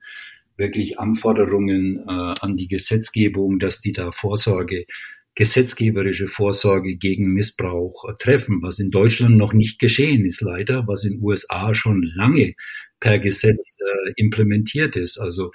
wirklich 0.57 0.99
Anforderungen 0.99 1.99
äh, 2.07 2.35
an 2.41 2.57
die 2.57 2.69
Gesetzgebung, 2.69 3.59
dass 3.59 3.81
die 3.81 3.93
da 3.93 4.13
Vorsorge, 4.13 4.87
gesetzgeberische 5.35 6.29
Vorsorge 6.29 6.97
gegen 6.97 7.33
Missbrauch 7.33 8.05
treffen, 8.19 8.63
was 8.63 8.79
in 8.79 8.91
Deutschland 8.91 9.37
noch 9.37 9.53
nicht 9.53 9.81
geschehen 9.81 10.25
ist, 10.25 10.41
leider, 10.41 10.87
was 10.87 11.05
in 11.05 11.21
USA 11.21 11.75
schon 11.75 12.03
lange 12.15 12.55
per 13.05 13.19
Gesetz 13.19 13.81
äh, 13.83 14.13
implementiert 14.17 14.97
ist. 14.97 15.19
Also 15.19 15.53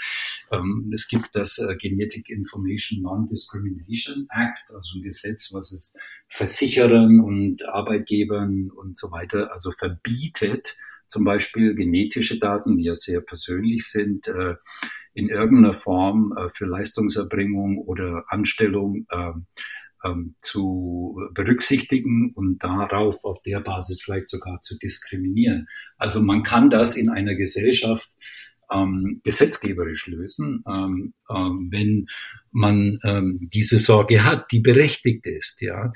ähm, 0.52 0.92
es 0.94 1.08
gibt 1.08 1.30
das 1.34 1.58
äh, 1.58 1.76
Genetic 1.78 2.30
Information 2.30 3.02
Non-Discrimination 3.02 4.28
Act, 4.30 4.70
also 4.72 5.00
ein 5.00 5.02
Gesetz, 5.02 5.52
was 5.52 5.72
es 5.72 5.96
Versicherern 6.28 7.20
und 7.20 7.68
Arbeitgebern 7.68 8.70
und 8.70 9.00
so 9.00 9.12
weiter 9.12 9.52
also 9.52 9.72
verbietet, 9.72 10.78
zum 11.08 11.24
Beispiel 11.24 11.74
genetische 11.74 12.38
Daten, 12.38 12.78
die 12.78 12.84
ja 12.84 12.94
sehr 12.94 13.22
persönlich 13.22 13.88
sind, 13.88 14.28
äh, 14.28 14.54
in 15.16 15.30
irgendeiner 15.30 15.74
Form 15.74 16.36
äh, 16.38 16.52
für 16.52 16.68
Leistungserbringung 16.68 17.80
oder 17.80 18.26
Anstellung 18.28 19.08
äh, 19.10 19.32
ähm, 20.04 20.36
zu 20.42 21.20
berücksichtigen 21.34 22.32
und 22.34 22.64
darauf 22.64 23.24
auf 23.24 23.42
der 23.42 23.60
Basis 23.60 24.02
vielleicht 24.02 24.28
sogar 24.28 24.62
zu 24.62 24.78
diskriminieren. 24.78 25.68
Also 25.98 26.22
man 26.22 26.44
kann 26.44 26.70
das 26.70 26.96
in 26.96 27.10
einer 27.10 27.36
Gesellschaft 27.36 28.10
ähm, 28.72 29.22
gesetzgeberisch 29.24 30.08
lösen, 30.08 30.64
ähm, 30.68 31.14
ähm, 31.30 31.70
wenn 31.72 32.08
man 32.52 33.00
ähm, 33.04 33.48
diese 33.52 33.80
Sorge 33.80 34.24
hat, 34.24 34.52
die 34.52 34.60
berechtigt 34.60 35.26
ist. 35.26 35.62
Ja, 35.62 35.92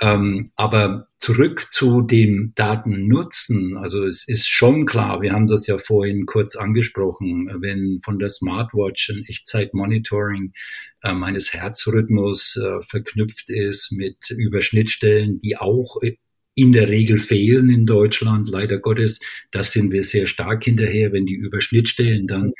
Ähm, 0.00 0.46
aber 0.54 1.08
zurück 1.18 1.68
zu 1.72 2.02
dem 2.02 2.52
Datennutzen. 2.54 3.76
Also 3.76 4.06
es 4.06 4.26
ist 4.28 4.46
schon 4.46 4.86
klar, 4.86 5.20
wir 5.22 5.32
haben 5.32 5.48
das 5.48 5.66
ja 5.66 5.78
vorhin 5.78 6.24
kurz 6.26 6.54
angesprochen, 6.54 7.50
wenn 7.60 7.98
von 8.04 8.20
der 8.20 8.28
Smartwatch 8.28 9.10
ein 9.10 9.24
Echtzeitmonitoring 9.28 10.52
äh, 11.02 11.12
meines 11.12 11.52
Herzrhythmus 11.52 12.56
äh, 12.56 12.82
verknüpft 12.84 13.50
ist 13.50 13.92
mit 13.92 14.30
Überschnittstellen, 14.30 15.40
die 15.40 15.56
auch 15.56 15.96
in 16.54 16.72
der 16.72 16.88
Regel 16.88 17.20
fehlen 17.20 17.70
in 17.70 17.86
Deutschland, 17.86 18.50
leider 18.50 18.78
Gottes. 18.78 19.20
Das 19.52 19.70
sind 19.70 19.92
wir 19.92 20.02
sehr 20.02 20.26
stark 20.26 20.64
hinterher, 20.64 21.12
wenn 21.12 21.24
die 21.24 21.36
Überschnittstellen 21.36 22.26
dann 22.26 22.52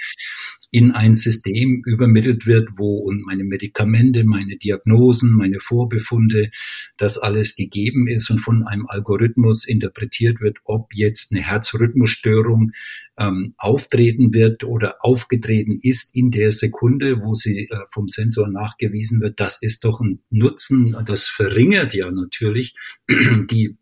in 0.71 0.91
ein 0.93 1.15
System 1.15 1.83
übermittelt 1.87 2.47
wird, 2.47 2.71
wo 2.77 3.11
meine 3.25 3.45
Medikamente, 3.45 4.25
meine 4.25 4.57
Diagnosen, 4.57 5.35
meine 5.35 5.61
Vorbefunde, 5.61 6.51
das 6.99 7.17
alles 7.17 7.57
gegeben 7.57 8.07
ist 8.07 8.29
und 8.31 8.39
von 8.39 8.67
einem 8.67 8.87
Algorithmus 8.87 9.67
interpretiert 9.67 10.41
wird, 10.41 10.59
ob 10.65 10.89
jetzt 10.93 11.33
eine 11.33 11.43
Herzrhythmusstörung 11.43 12.73
ähm, 13.19 13.55
auftreten 13.57 14.35
wird 14.35 14.63
oder 14.63 14.97
aufgetreten 15.01 15.79
ist 15.81 16.15
in 16.15 16.31
der 16.31 16.51
Sekunde, 16.51 17.23
wo 17.23 17.35
sie 17.35 17.69
äh, 17.71 17.79
vom 17.89 18.07
Sensor 18.07 18.49
nachgewiesen 18.49 19.21
wird. 19.21 19.41
Das 19.41 19.63
ist 19.63 19.85
doch 19.85 20.01
ein 20.01 20.21
Nutzen, 20.31 20.97
das 21.07 21.29
verringert 21.29 21.95
ja 21.95 22.11
natürlich 22.11 22.75
die 23.51 23.79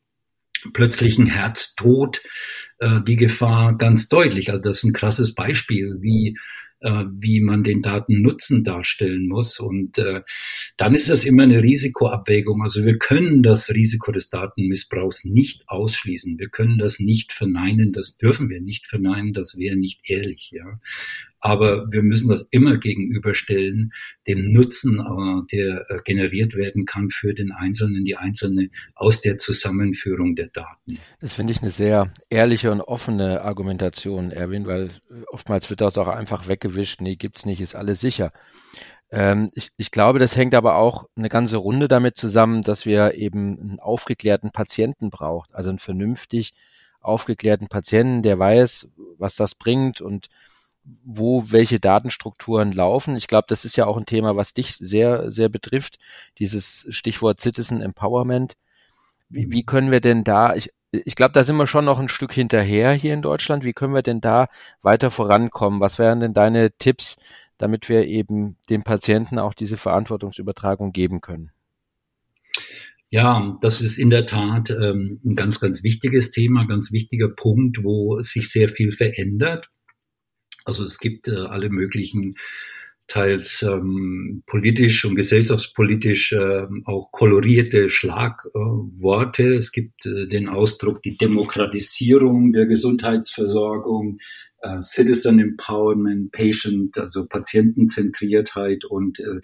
plötzlichen 0.72 1.26
Herztod 1.26 2.22
äh, 2.78 3.00
die 3.02 3.16
Gefahr 3.16 3.76
ganz 3.76 4.08
deutlich. 4.08 4.50
Also 4.50 4.62
das 4.62 4.78
ist 4.78 4.84
ein 4.84 4.92
krasses 4.92 5.34
Beispiel, 5.34 5.96
wie 6.00 6.36
wie 6.80 7.40
man 7.40 7.62
den 7.62 7.82
Datennutzen 7.82 8.64
darstellen 8.64 9.28
muss. 9.28 9.58
Und 9.58 9.98
äh, 9.98 10.22
dann 10.76 10.94
ist 10.94 11.08
das 11.08 11.24
immer 11.24 11.44
eine 11.44 11.62
Risikoabwägung. 11.62 12.62
Also 12.62 12.84
wir 12.84 12.98
können 12.98 13.42
das 13.42 13.70
Risiko 13.70 14.12
des 14.12 14.28
Datenmissbrauchs 14.30 15.24
nicht 15.24 15.68
ausschließen. 15.68 16.38
Wir 16.38 16.48
können 16.48 16.78
das 16.78 16.98
nicht 17.00 17.32
verneinen. 17.32 17.92
Das 17.92 18.18
dürfen 18.18 18.48
wir 18.48 18.60
nicht 18.60 18.86
verneinen. 18.86 19.32
Das 19.32 19.56
wäre 19.56 19.76
nicht 19.76 20.00
ehrlich. 20.08 20.50
Ja. 20.52 20.80
Aber 21.40 21.86
wir 21.92 22.02
müssen 22.02 22.28
das 22.28 22.48
immer 22.50 22.76
gegenüberstellen, 22.78 23.92
dem 24.26 24.52
Nutzen, 24.52 25.00
äh, 25.00 25.56
der 25.56 25.84
äh, 25.88 26.00
generiert 26.04 26.54
werden 26.54 26.86
kann 26.86 27.10
für 27.10 27.34
den 27.34 27.52
Einzelnen, 27.52 28.04
die 28.04 28.16
Einzelne 28.16 28.70
aus 28.94 29.20
der 29.20 29.38
Zusammenführung 29.38 30.34
der 30.34 30.48
Daten. 30.48 30.98
Das 31.20 31.32
finde 31.32 31.52
ich 31.52 31.60
eine 31.60 31.70
sehr 31.70 32.12
ehrliche 32.30 32.72
und 32.72 32.80
offene 32.80 33.42
Argumentation, 33.42 34.30
Erwin, 34.30 34.66
weil 34.66 34.90
oftmals 35.28 35.70
wird 35.70 35.80
das 35.80 35.98
auch 35.98 36.08
einfach 36.08 36.48
weggewischt. 36.48 37.00
Nee, 37.00 37.16
gibt's 37.16 37.46
nicht, 37.46 37.60
ist 37.60 37.74
alles 37.74 38.00
sicher. 38.00 38.32
Ähm, 39.10 39.50
ich, 39.54 39.70
ich 39.76 39.90
glaube, 39.90 40.18
das 40.18 40.36
hängt 40.36 40.54
aber 40.54 40.76
auch 40.76 41.08
eine 41.16 41.28
ganze 41.28 41.58
Runde 41.58 41.88
damit 41.88 42.16
zusammen, 42.16 42.62
dass 42.62 42.86
wir 42.86 43.14
eben 43.14 43.58
einen 43.60 43.80
aufgeklärten 43.80 44.50
Patienten 44.50 45.10
braucht, 45.10 45.54
also 45.54 45.68
einen 45.68 45.78
vernünftig 45.78 46.54
aufgeklärten 47.00 47.68
Patienten, 47.68 48.22
der 48.22 48.38
weiß, 48.38 48.88
was 49.16 49.36
das 49.36 49.54
bringt 49.54 50.00
und 50.00 50.26
wo 51.04 51.44
welche 51.48 51.80
Datenstrukturen 51.80 52.72
laufen. 52.72 53.16
Ich 53.16 53.26
glaube, 53.26 53.46
das 53.48 53.64
ist 53.64 53.76
ja 53.76 53.86
auch 53.86 53.96
ein 53.96 54.06
Thema, 54.06 54.36
was 54.36 54.54
dich 54.54 54.76
sehr, 54.76 55.32
sehr 55.32 55.48
betrifft, 55.48 55.98
dieses 56.38 56.86
Stichwort 56.90 57.40
Citizen 57.40 57.80
Empowerment. 57.80 58.54
Wie, 59.28 59.50
wie 59.50 59.64
können 59.64 59.90
wir 59.90 60.00
denn 60.00 60.22
da, 60.24 60.54
ich, 60.54 60.70
ich 60.92 61.16
glaube, 61.16 61.32
da 61.32 61.42
sind 61.44 61.56
wir 61.56 61.66
schon 61.66 61.84
noch 61.84 61.98
ein 61.98 62.08
Stück 62.08 62.32
hinterher 62.32 62.92
hier 62.92 63.14
in 63.14 63.22
Deutschland. 63.22 63.64
Wie 63.64 63.72
können 63.72 63.94
wir 63.94 64.02
denn 64.02 64.20
da 64.20 64.48
weiter 64.82 65.10
vorankommen? 65.10 65.80
Was 65.80 65.98
wären 65.98 66.20
denn 66.20 66.32
deine 66.32 66.70
Tipps, 66.72 67.16
damit 67.58 67.88
wir 67.88 68.06
eben 68.06 68.56
dem 68.70 68.82
Patienten 68.82 69.38
auch 69.38 69.54
diese 69.54 69.76
Verantwortungsübertragung 69.76 70.92
geben 70.92 71.20
können? 71.20 71.50
Ja, 73.08 73.56
das 73.60 73.80
ist 73.80 73.98
in 73.98 74.10
der 74.10 74.26
Tat 74.26 74.70
ähm, 74.70 75.20
ein 75.24 75.36
ganz, 75.36 75.60
ganz 75.60 75.82
wichtiges 75.82 76.32
Thema, 76.32 76.66
ganz 76.66 76.92
wichtiger 76.92 77.28
Punkt, 77.28 77.84
wo 77.84 78.20
sich 78.20 78.50
sehr 78.50 78.68
viel 78.68 78.90
verändert. 78.92 79.70
Also 80.66 80.84
es 80.84 80.98
gibt 80.98 81.28
äh, 81.28 81.36
alle 81.36 81.70
möglichen 81.70 82.34
teils 83.06 83.62
ähm, 83.62 84.42
politisch 84.46 85.04
und 85.04 85.14
gesellschaftspolitisch 85.14 86.32
äh, 86.32 86.66
auch 86.84 87.10
kolorierte 87.12 87.88
Schlagworte. 87.88 89.44
Äh, 89.44 89.56
es 89.56 89.70
gibt 89.70 90.06
äh, 90.06 90.26
den 90.26 90.48
Ausdruck 90.48 91.02
die 91.02 91.16
Demokratisierung 91.16 92.52
der 92.52 92.66
Gesundheitsversorgung, 92.66 94.18
äh, 94.60 94.82
Citizen 94.82 95.38
Empowerment, 95.38 96.32
Patient, 96.32 96.98
also 96.98 97.26
Patientenzentriertheit 97.28 98.84
und 98.84 99.20
äh, 99.20 99.40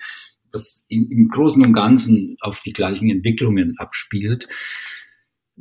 was 0.50 0.84
im, 0.88 1.08
im 1.10 1.28
Großen 1.28 1.64
und 1.64 1.72
Ganzen 1.72 2.36
auf 2.40 2.60
die 2.60 2.72
gleichen 2.72 3.10
Entwicklungen 3.10 3.74
abspielt. 3.78 4.48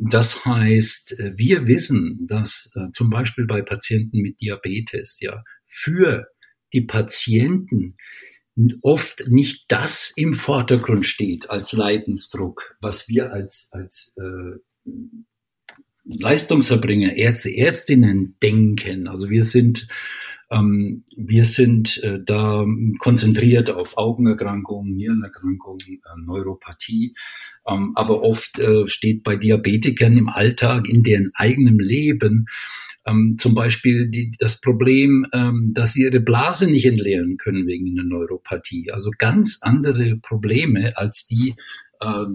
Das 0.04 0.46
heißt, 0.46 1.20
äh, 1.20 1.38
wir 1.38 1.68
wissen, 1.68 2.26
dass 2.26 2.72
äh, 2.76 2.90
zum 2.92 3.12
Beispiel 3.12 3.46
bei 3.46 3.62
Patienten 3.62 4.18
mit 4.22 4.42
Diabetes 4.42 5.20
ja 5.22 5.44
für 5.68 6.28
die 6.74 6.82
Patienten 6.82 7.98
oft 8.82 9.28
nicht 9.28 9.66
das 9.68 10.12
im 10.16 10.34
Vordergrund 10.34 11.06
steht 11.06 11.50
als 11.52 11.72
Leidensdruck, 11.72 12.76
was 12.82 13.10
wir 13.10 13.32
als, 13.32 13.70
als 13.74 14.18
äh, 14.20 14.90
Leistungserbringer, 16.04 17.16
Ärzte, 17.16 17.56
Ärztinnen 17.56 18.38
denken. 18.42 19.08
Also 19.08 19.30
wir 19.30 19.44
sind 19.44 19.88
ähm, 20.52 21.06
wir 21.16 21.46
sind 21.46 22.04
äh, 22.04 22.20
da 22.24 22.66
konzentriert 23.00 23.72
auf 23.74 23.98
Augenerkrankungen, 23.98 24.94
Nierenerkrankungen, 24.94 25.80
äh, 25.80 26.22
Neuropathie. 26.26 27.16
Ähm, 27.66 27.94
aber 27.96 28.22
oft 28.22 28.60
äh, 28.60 28.88
steht 28.88 29.24
bei 29.24 29.38
Diabetikern 29.38 30.18
im 30.18 30.28
Alltag, 30.30 30.90
in 30.90 31.04
deren 31.04 31.32
eigenem 31.36 31.80
Leben, 31.80 32.48
ähm, 33.08 33.36
zum 33.38 33.56
Beispiel 33.56 34.10
die, 34.10 34.36
das 34.40 34.60
Problem, 34.60 35.26
ähm, 35.34 35.72
dass 35.74 35.94
sie 35.94 36.04
ihre 36.04 36.20
Blase 36.20 36.70
nicht 36.70 36.86
entleeren 36.86 37.38
können 37.38 37.66
wegen 37.66 37.90
einer 37.90 38.08
Neuropathie. 38.08 38.92
Also 38.92 39.12
ganz 39.18 39.60
andere 39.62 40.18
Probleme 40.18 40.98
als 40.98 41.26
die, 41.28 41.56
äh, 42.02 42.26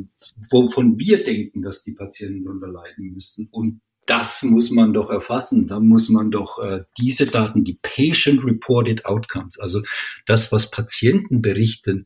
wovon 0.50 0.98
wir 0.98 1.22
denken, 1.22 1.60
dass 1.62 1.84
die 1.84 1.92
Patienten 1.92 2.44
darunter 2.44 2.68
leiden 2.68 3.12
müssen. 3.12 3.48
Und 3.50 3.80
das 4.06 4.42
muss 4.42 4.70
man 4.70 4.92
doch 4.92 5.10
erfassen. 5.10 5.66
Da 5.66 5.80
muss 5.80 6.08
man 6.08 6.30
doch 6.30 6.58
äh, 6.58 6.84
diese 6.98 7.26
Daten, 7.26 7.64
die 7.64 7.78
Patient-Reported 7.82 9.04
Outcomes, 9.04 9.58
also 9.58 9.82
das, 10.26 10.52
was 10.52 10.70
Patienten 10.70 11.42
berichten, 11.42 12.04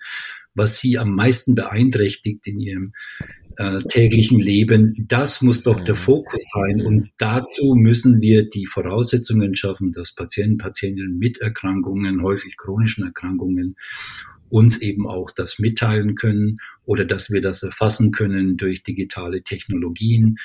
was 0.54 0.78
sie 0.78 0.98
am 0.98 1.14
meisten 1.14 1.54
beeinträchtigt 1.54 2.46
in 2.46 2.58
ihrem 2.58 2.92
äh, 3.56 3.78
täglichen 3.90 4.40
Leben, 4.40 5.06
das 5.06 5.42
muss 5.42 5.62
doch 5.62 5.84
der 5.84 5.94
mhm. 5.94 5.98
Fokus 5.98 6.50
sein. 6.52 6.80
Und 6.80 7.10
dazu 7.18 7.74
müssen 7.76 8.20
wir 8.20 8.48
die 8.48 8.66
Voraussetzungen 8.66 9.54
schaffen, 9.54 9.90
dass 9.90 10.14
Patienten, 10.14 10.58
Patientinnen 10.58 11.18
mit 11.18 11.38
Erkrankungen, 11.38 12.22
häufig 12.22 12.56
chronischen 12.56 13.04
Erkrankungen, 13.04 13.76
uns 14.48 14.82
eben 14.82 15.06
auch 15.06 15.30
das 15.30 15.58
mitteilen 15.58 16.16
können 16.16 16.58
oder 16.84 17.04
dass 17.04 17.30
wir 17.30 17.40
das 17.40 17.62
erfassen 17.62 18.10
können 18.10 18.56
durch 18.56 18.82
digitale 18.82 19.42
Technologien, 19.42 20.38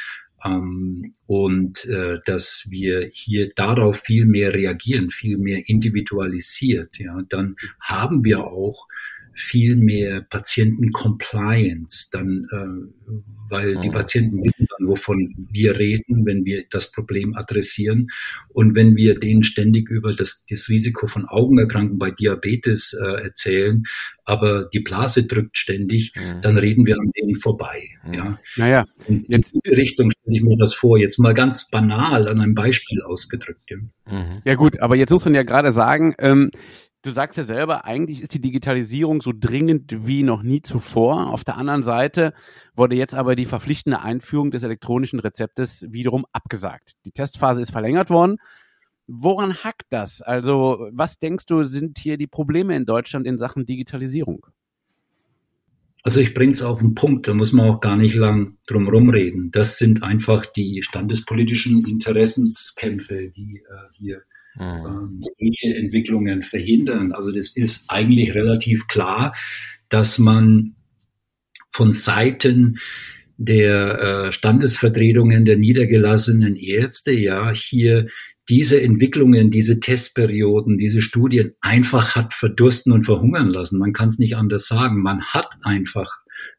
und 1.27 1.85
äh, 1.85 2.19
dass 2.25 2.67
wir 2.69 3.09
hier 3.11 3.51
darauf 3.55 3.97
viel 3.97 4.25
mehr 4.25 4.53
reagieren, 4.53 5.09
viel 5.09 5.37
mehr 5.37 5.67
individualisiert, 5.67 6.99
ja, 6.99 7.19
dann 7.29 7.55
haben 7.79 8.23
wir 8.23 8.45
auch 8.45 8.87
viel 9.35 9.75
mehr 9.75 10.21
Patienten-Compliance, 10.21 12.09
dann, 12.11 12.47
äh, 12.51 13.11
weil 13.49 13.77
die 13.81 13.89
mhm. 13.89 13.93
Patienten 13.93 14.43
wissen 14.43 14.65
dann, 14.77 14.87
wovon 14.87 15.47
wir 15.51 15.77
reden, 15.77 16.25
wenn 16.25 16.45
wir 16.45 16.63
das 16.69 16.91
Problem 16.91 17.35
adressieren. 17.35 18.07
Und 18.49 18.75
wenn 18.75 18.95
wir 18.95 19.15
denen 19.15 19.43
ständig 19.43 19.89
über 19.89 20.13
das, 20.13 20.45
das 20.49 20.69
Risiko 20.69 21.07
von 21.07 21.25
Augenerkrankungen 21.25 21.99
bei 21.99 22.11
Diabetes 22.11 22.93
äh, 22.93 23.23
erzählen, 23.23 23.83
aber 24.23 24.69
die 24.73 24.79
Blase 24.79 25.27
drückt 25.27 25.57
ständig, 25.57 26.13
mhm. 26.15 26.41
dann 26.41 26.57
reden 26.57 26.85
wir 26.87 26.95
an 26.95 27.11
denen 27.19 27.35
vorbei. 27.35 27.89
Mhm. 28.05 28.13
Ja. 28.13 28.39
Naja, 28.55 28.85
Und 29.07 29.29
in 29.29 29.41
diese 29.41 29.77
Richtung 29.77 30.11
stelle 30.11 30.37
ich 30.37 30.43
mir 30.43 30.57
das 30.57 30.73
vor, 30.73 30.97
jetzt 30.97 31.19
mal 31.19 31.33
ganz 31.33 31.69
banal 31.69 32.29
an 32.29 32.39
einem 32.39 32.55
Beispiel 32.55 33.01
ausgedrückt. 33.01 33.69
Ja, 33.69 33.77
mhm. 34.11 34.41
ja 34.45 34.55
gut, 34.55 34.79
aber 34.79 34.95
jetzt 34.95 35.11
muss 35.11 35.25
man 35.25 35.35
ja 35.35 35.43
gerade 35.43 35.73
sagen, 35.73 36.15
ähm, 36.19 36.51
Du 37.05 37.11
sagst 37.11 37.37
ja 37.37 37.43
selber, 37.43 37.85
eigentlich 37.85 38.19
ist 38.19 38.33
die 38.33 38.41
Digitalisierung 38.41 39.21
so 39.21 39.31
dringend 39.31 40.07
wie 40.07 40.23
noch 40.23 40.41
nie 40.41 40.63
zuvor. 40.63 41.31
Auf 41.31 41.43
der 41.43 41.55
anderen 41.55 41.83
Seite 41.83 42.33
wurde 42.75 42.95
jetzt 42.95 43.13
aber 43.13 43.35
die 43.35 43.45
verpflichtende 43.45 44.01
Einführung 44.01 44.49
des 44.49 44.63
elektronischen 44.63 45.19
Rezeptes 45.19 45.85
wiederum 45.87 46.25
abgesagt. 46.31 46.93
Die 47.05 47.11
Testphase 47.11 47.61
ist 47.61 47.69
verlängert 47.69 48.09
worden. 48.09 48.37
Woran 49.05 49.53
hackt 49.53 49.85
das? 49.91 50.23
Also, 50.23 50.89
was 50.93 51.19
denkst 51.19 51.45
du, 51.45 51.61
sind 51.61 51.99
hier 51.99 52.17
die 52.17 52.25
Probleme 52.25 52.75
in 52.75 52.85
Deutschland 52.85 53.27
in 53.27 53.37
Sachen 53.37 53.67
Digitalisierung? 53.67 54.47
Also 56.01 56.19
ich 56.21 56.33
bringe 56.33 56.53
es 56.53 56.63
auf 56.63 56.79
den 56.79 56.95
Punkt, 56.95 57.27
da 57.27 57.35
muss 57.35 57.53
man 57.53 57.69
auch 57.69 57.81
gar 57.81 57.97
nicht 57.97 58.15
lang 58.15 58.57
drum 58.65 59.09
reden. 59.11 59.51
Das 59.51 59.77
sind 59.77 60.01
einfach 60.01 60.47
die 60.47 60.81
standespolitischen 60.81 61.85
Interessenskämpfe, 61.85 63.29
die 63.29 63.57
äh, 63.57 63.93
hier 63.93 64.23
mhm. 64.57 65.21
solche 65.21 65.75
Entwicklungen 65.75 66.41
verhindern. 66.41 67.11
Also 67.11 67.31
das 67.31 67.51
ist 67.55 67.85
eigentlich 67.89 68.35
relativ 68.35 68.87
klar, 68.87 69.33
dass 69.89 70.17
man 70.19 70.75
von 71.69 71.91
Seiten 71.91 72.77
der 73.37 73.99
äh, 73.99 74.31
Standesvertretungen 74.31 75.43
der 75.43 75.57
niedergelassenen 75.57 76.55
Ärzte, 76.55 77.11
ja, 77.11 77.51
hier 77.53 78.07
diese 78.47 78.81
Entwicklungen, 78.81 79.49
diese 79.49 79.79
Testperioden, 79.79 80.77
diese 80.77 81.01
Studien 81.01 81.53
einfach 81.61 82.15
hat 82.15 82.33
verdursten 82.33 82.93
und 82.93 83.03
verhungern 83.03 83.49
lassen. 83.49 83.79
Man 83.79 83.91
kann 83.91 84.09
es 84.09 84.19
nicht 84.19 84.37
anders 84.37 84.67
sagen. 84.67 85.01
Man 85.01 85.23
hat 85.25 85.47
einfach 85.63 86.11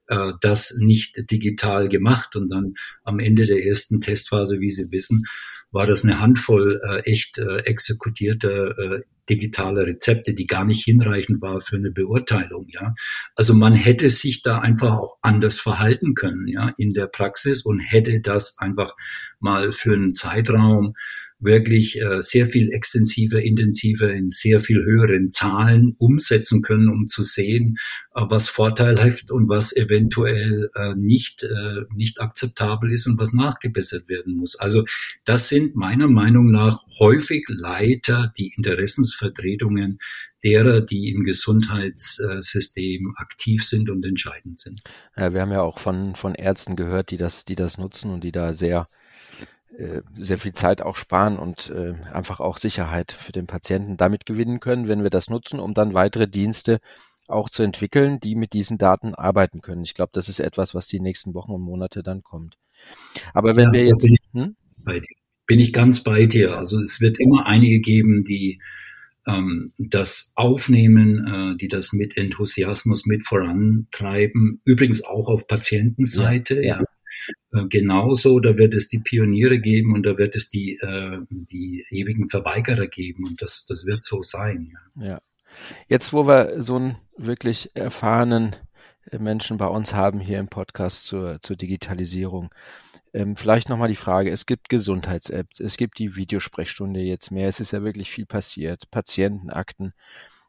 äh, 0.09 0.33
das 0.41 0.77
nicht 0.81 1.31
digital 1.31 1.89
gemacht 1.89 2.35
und 2.37 2.51
dann 2.51 2.75
am 3.05 3.21
Ende 3.21 3.45
der 3.45 3.65
ersten 3.65 4.01
Testphase, 4.01 4.61
wie 4.61 4.71
Sie 4.71 4.91
wissen, 4.91 5.25
war 5.77 5.87
das 5.87 6.03
eine 6.03 6.21
Handvoll 6.21 6.81
äh, 6.83 7.01
echt 7.11 7.39
äh, 7.39 7.59
exekutierter 7.59 8.79
äh, 8.79 9.03
digitale 9.29 9.87
Rezepte, 9.87 10.33
die 10.35 10.47
gar 10.47 10.65
nicht 10.65 10.85
hinreichend 10.85 11.43
war 11.43 11.61
für 11.61 11.77
eine 11.77 11.91
Beurteilung, 11.91 12.67
ja. 12.69 12.95
Also 13.35 13.55
man 13.55 13.75
hätte 13.75 14.09
sich 14.09 14.43
da 14.43 14.59
einfach 14.59 14.97
auch 14.97 15.19
anders 15.21 15.61
verhalten 15.61 16.15
können, 16.15 16.49
ja, 16.49 16.73
in 16.79 16.93
der 16.93 17.09
Praxis 17.09 17.63
und 17.63 17.81
hätte 17.81 18.21
das 18.21 18.57
einfach 18.59 18.95
mal 19.39 19.73
für 19.73 19.93
einen 19.93 20.17
Zeitraum 20.17 20.95
wirklich 21.39 22.01
äh, 22.01 22.23
sehr 22.23 22.47
viel 22.47 22.73
extensiver, 22.73 23.43
intensiver 23.43 24.11
in 24.13 24.31
sehr 24.31 24.61
viel 24.61 24.83
höheren 24.85 25.33
Zahlen 25.33 25.95
umsetzen 25.99 26.63
können, 26.63 26.89
um 26.89 27.07
zu 27.07 27.23
sehen, 27.23 27.77
äh, 28.15 28.23
was 28.29 28.49
vorteilhaft 28.49 29.31
und 29.31 29.49
was 29.49 29.77
eventuell 29.77 30.71
äh, 30.75 30.95
nicht, 30.95 31.43
äh, 31.43 31.83
nicht 31.95 32.21
akzeptabel 32.21 32.91
ist 32.91 33.07
und 33.07 33.19
was 33.19 33.33
nachgebessert 33.33 34.09
werden 34.09 34.37
muss. 34.37 34.57
Also 34.57 34.85
das 35.25 35.49
sind 35.49 35.77
meiner 35.77 36.09
Meinung 36.09 36.51
nach 36.51 36.83
häufig 36.99 37.45
Leiter, 37.49 38.33
die 38.39 38.53
Interessensvertretungen 38.57 39.99
derer, 40.43 40.81
die 40.81 41.11
im 41.11 41.23
Gesundheitssystem 41.23 43.15
aktiv 43.17 43.65
sind 43.65 43.91
und 43.91 44.05
entscheidend 44.07 44.59
sind. 44.59 44.81
Ja, 45.17 45.35
wir 45.35 45.41
haben 45.41 45.53
ja 45.53 45.63
auch 45.63 45.79
von, 45.79 46.15
von 46.15 46.35
Ärzten 46.35 46.77
gehört, 46.77 47.11
die 47.11 47.17
das, 47.17 47.45
die 47.45 47.57
das 47.57 47.79
nutzen 47.79 48.11
und 48.11 48.23
die 48.23 48.33
da 48.33 48.53
sehr 48.53 48.89
sehr 50.17 50.39
viel 50.39 50.53
Zeit 50.53 50.83
auch 50.83 50.97
sparen 50.97 51.39
und 51.39 51.71
äh, 51.71 51.95
einfach 52.13 52.41
auch 52.41 52.59
Sicherheit 52.59 53.13
für 53.13 53.33
den 53.33 53.47
Patienten 53.47 53.97
damit 53.97 54.27
gewinnen 54.27 54.61
können, 54.61 54.89
wenn 54.89 55.03
wir 55.03 55.11
das 55.11 55.29
nutzen, 55.29 55.61
um 55.61 55.75
dann 55.75 55.95
weitere 55.95 56.29
Dienste 56.29 56.81
auch 57.29 57.49
zu 57.49 57.63
entwickeln, 57.63 58.21
die 58.21 58.37
mit 58.37 58.53
diesen 58.53 58.79
Daten 58.79 59.15
arbeiten 59.15 59.61
können. 59.61 59.83
Ich 59.83 59.95
glaube, 59.95 60.11
das 60.13 60.29
ist 60.29 60.41
etwas, 60.41 60.75
was 60.75 60.87
die 60.87 61.01
nächsten 61.01 61.35
Wochen 61.35 61.53
und 61.53 61.63
Monate 61.63 62.03
dann 62.03 62.23
kommt. 62.23 62.57
Aber 63.35 63.57
wenn 63.57 63.67
ja, 63.67 63.73
wir 63.73 63.85
jetzt. 63.87 64.05
Bin 64.05 64.15
ich, 64.15 64.21
hm? 64.33 64.57
bin 65.47 65.61
ich 65.61 65.73
ganz 65.73 66.03
bei 66.03 66.27
dir. 66.27 66.57
Also 66.57 66.81
es 66.81 67.01
wird 67.01 67.19
immer 67.19 67.47
einige 67.47 67.81
geben, 67.81 68.21
die 68.21 68.61
ähm, 69.27 69.73
das 69.79 70.33
aufnehmen, 70.37 71.27
äh, 71.27 71.57
die 71.57 71.69
das 71.69 71.93
mit 71.93 72.17
Enthusiasmus 72.17 73.07
mit 73.07 73.25
vorantreiben. 73.25 74.61
Übrigens 74.65 75.05
auch 75.05 75.29
auf 75.29 75.49
Patientenseite. 75.49 76.63
Ja, 76.63 76.81
ja. 76.81 76.85
Äh, 77.57 77.67
genauso, 77.69 78.41
da 78.41 78.57
wird 78.59 78.75
es 78.75 78.89
die 78.89 79.01
Pioniere 79.01 79.59
geben 79.59 79.95
und 79.95 80.05
da 80.05 80.19
wird 80.19 80.37
es 80.37 80.51
die, 80.51 80.77
äh, 80.77 81.19
die 81.31 81.85
ewigen 81.91 82.29
Verweigerer 82.29 82.87
geben 82.87 83.25
und 83.27 83.41
das, 83.43 83.65
das 83.67 83.87
wird 83.87 84.05
so 84.05 84.23
sein. 84.23 84.73
Ja. 84.97 85.07
ja. 85.07 85.21
Jetzt, 85.89 86.13
wo 86.13 86.27
wir 86.27 86.63
so 86.63 86.77
einen 86.77 86.97
wirklich 87.17 87.71
erfahrenen 87.75 88.55
äh, 89.11 89.19
Menschen 89.19 89.57
bei 89.57 89.67
uns 89.67 89.95
haben 89.95 90.21
hier 90.21 90.39
im 90.39 90.49
Podcast 90.49 91.07
zur, 91.07 91.41
zur 91.41 91.57
Digitalisierung, 91.57 92.51
ähm, 93.15 93.37
vielleicht 93.37 93.69
nochmal 93.69 93.89
die 93.89 93.97
Frage, 93.97 94.31
es 94.31 94.45
gibt 94.45 94.69
Gesundheits-Apps, 94.69 95.61
es 95.61 95.77
gibt 95.77 95.99
die 95.99 96.17
Videosprechstunde 96.17 97.01
jetzt 97.01 97.31
mehr, 97.31 97.49
es 97.49 97.61
ist 97.61 97.73
ja 97.73 97.83
wirklich 97.83 98.11
viel 98.11 98.27
passiert, 98.27 98.91
Patientenakten 98.91 99.95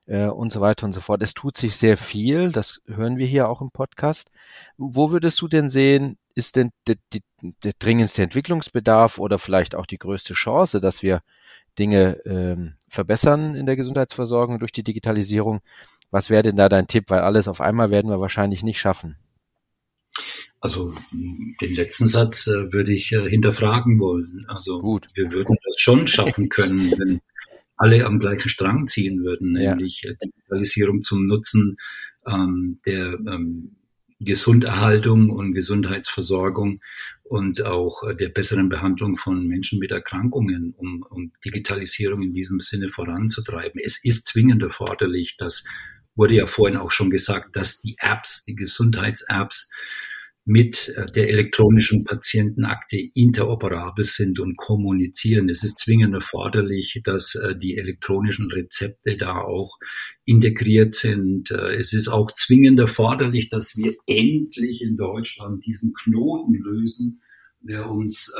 äh, 0.07 0.25
und 0.25 0.51
so 0.51 0.59
weiter 0.59 0.85
und 0.85 0.93
so 0.93 0.99
fort. 0.99 1.21
Es 1.21 1.33
tut 1.33 1.55
sich 1.55 1.77
sehr 1.77 1.95
viel, 1.95 2.51
das 2.51 2.81
hören 2.87 3.17
wir 3.17 3.27
hier 3.27 3.47
auch 3.47 3.61
im 3.61 3.71
Podcast. 3.71 4.31
Wo 4.77 5.11
würdest 5.11 5.39
du 5.41 5.47
denn 5.47 5.69
sehen, 5.69 6.17
ist 6.37 6.55
denn 6.55 6.69
der, 6.85 6.97
der, 7.13 7.21
der 7.63 7.73
dringendste 7.79 8.21
Entwicklungsbedarf 8.21 9.17
oder 9.17 9.39
vielleicht 9.39 9.73
auch 9.73 9.87
die 9.87 9.97
größte 9.97 10.35
Chance, 10.35 10.79
dass 10.79 11.01
wir 11.01 11.23
Dinge 11.79 12.21
ähm, 12.25 12.75
verbessern 12.89 13.55
in 13.55 13.65
der 13.65 13.75
Gesundheitsversorgung 13.75 14.59
durch 14.59 14.71
die 14.71 14.83
Digitalisierung? 14.83 15.61
Was 16.11 16.29
wäre 16.29 16.43
denn 16.43 16.55
da 16.55 16.69
dein 16.69 16.87
Tipp? 16.87 17.05
Weil 17.07 17.21
alles 17.21 17.47
auf 17.47 17.59
einmal 17.59 17.89
werden 17.89 18.11
wir 18.11 18.19
wahrscheinlich 18.19 18.61
nicht 18.61 18.79
schaffen. 18.79 19.17
Also 20.61 20.93
den 21.11 21.73
letzten 21.73 22.05
Satz 22.05 22.45
äh, 22.45 22.71
würde 22.71 22.93
ich 22.93 23.11
äh, 23.13 23.27
hinterfragen 23.27 23.99
wollen. 23.99 24.45
Also 24.47 24.79
Gut. 24.79 25.09
wir 25.15 25.31
würden 25.31 25.57
das 25.65 25.79
schon 25.79 26.05
schaffen 26.05 26.49
können, 26.49 26.91
wenn 26.99 27.21
alle 27.77 28.05
am 28.05 28.19
gleichen 28.19 28.49
Strang 28.49 28.85
ziehen 28.85 29.23
würden, 29.23 29.53
nämlich 29.53 30.03
ja. 30.03 30.11
Äh, 30.11 30.15
Digitalisierung 30.23 31.01
zum 31.01 31.25
Nutzen 31.25 31.77
ähm, 32.27 32.79
der 32.85 33.13
ähm, 33.13 33.76
Gesunderhaltung 34.19 35.29
und 35.29 35.53
Gesundheitsversorgung 35.53 36.81
und 37.23 37.63
auch 37.63 38.03
äh, 38.03 38.15
der 38.15 38.29
besseren 38.29 38.69
Behandlung 38.69 39.17
von 39.17 39.47
Menschen 39.47 39.79
mit 39.79 39.91
Erkrankungen, 39.91 40.73
um, 40.77 41.05
um 41.09 41.31
Digitalisierung 41.45 42.23
in 42.23 42.33
diesem 42.33 42.59
Sinne 42.59 42.89
voranzutreiben. 42.89 43.79
Es 43.83 44.03
ist 44.03 44.27
zwingend 44.27 44.63
erforderlich, 44.63 45.35
das 45.37 45.63
wurde 46.15 46.33
ja 46.33 46.47
vorhin 46.47 46.77
auch 46.77 46.91
schon 46.91 47.11
gesagt, 47.11 47.55
dass 47.55 47.81
die 47.81 47.95
Apps, 47.99 48.43
die 48.43 48.55
Gesundheits-Apps 48.55 49.69
mit 50.47 50.93
äh, 50.95 51.11
der 51.11 51.29
elektronischen 51.29 52.05
Patientenakte 52.05 52.97
interoperabel 53.13 54.05
sind 54.05 54.39
und 54.39 54.55
kommunizieren. 54.55 55.49
Es 55.49 55.61
ist 55.61 55.77
zwingend 55.77 56.13
erforderlich, 56.13 57.01
dass 57.03 57.35
äh, 57.35 57.53
die 57.53 57.75
elektronischen 57.75 58.49
Rezepte 58.49 59.17
da 59.17 59.41
auch 59.41 59.77
integriert 60.23 60.93
sind. 60.93 61.51
Äh, 61.51 61.75
es 61.75 61.91
ist 61.91 62.07
auch 62.07 62.31
zwingend 62.31 62.79
erforderlich, 62.79 63.49
dass 63.49 63.75
wir 63.75 63.93
endlich 64.05 64.81
in 64.81 64.95
Deutschland 64.95 65.65
diesen 65.65 65.93
Knoten 65.93 66.53
lösen, 66.53 67.19
der 67.59 67.89
uns 67.89 68.33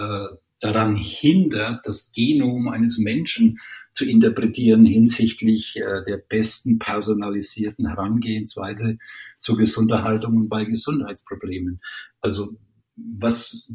daran 0.59 0.95
hindert, 0.95 1.85
das 1.85 2.11
Genom 2.13 2.67
eines 2.67 2.97
Menschen 2.97 3.59
zu 3.93 4.05
interpretieren 4.05 4.85
hinsichtlich 4.85 5.75
äh, 5.77 6.03
der 6.05 6.17
besten 6.17 6.77
personalisierten 6.77 7.87
Herangehensweise 7.87 8.97
zur 9.39 9.57
Gesunderhaltung 9.57 10.37
und 10.37 10.49
bei 10.49 10.65
Gesundheitsproblemen. 10.65 11.81
Also 12.21 12.57
was 12.95 13.71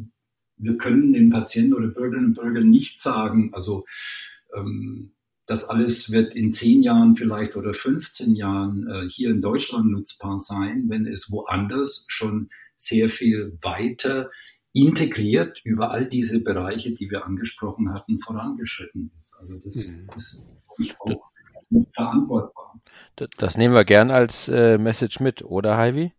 wir 0.57 0.77
können 0.77 1.13
den 1.13 1.29
Patienten 1.29 1.73
oder 1.73 1.87
Bürgerinnen 1.87 2.27
und 2.27 2.35
Bürgern 2.35 2.69
nicht 2.69 2.99
sagen, 2.99 3.53
also 3.53 3.85
ähm, 4.55 5.13
das 5.45 5.69
alles 5.69 6.11
wird 6.11 6.35
in 6.35 6.51
zehn 6.51 6.83
Jahren 6.83 7.15
vielleicht 7.15 7.55
oder 7.57 7.73
15 7.73 8.35
Jahren 8.35 8.87
äh, 8.87 9.09
hier 9.09 9.29
in 9.29 9.41
Deutschland 9.41 9.91
nutzbar 9.91 10.39
sein, 10.39 10.85
wenn 10.87 11.05
es 11.05 11.31
woanders 11.31 12.05
schon 12.07 12.49
sehr 12.77 13.09
viel 13.09 13.57
weiter 13.61 14.31
integriert 14.73 15.61
über 15.63 15.91
all 15.91 16.07
diese 16.07 16.43
Bereiche, 16.43 16.93
die 16.93 17.09
wir 17.09 17.25
angesprochen 17.25 17.93
hatten, 17.93 18.19
vorangeschritten 18.19 19.11
ist. 19.17 19.37
Also 19.39 19.57
das 19.57 19.75
mhm. 19.75 20.09
ist 20.15 20.49
ich 20.79 20.99
auch 20.99 21.29
nicht 21.69 21.93
verantwortbar. 21.93 22.79
Das 23.37 23.57
nehmen 23.57 23.75
wir 23.75 23.85
gern 23.85 24.11
als 24.11 24.47
äh, 24.47 24.77
Message 24.77 25.19
mit, 25.19 25.43
oder 25.43 25.77
Heidi? 25.77 26.13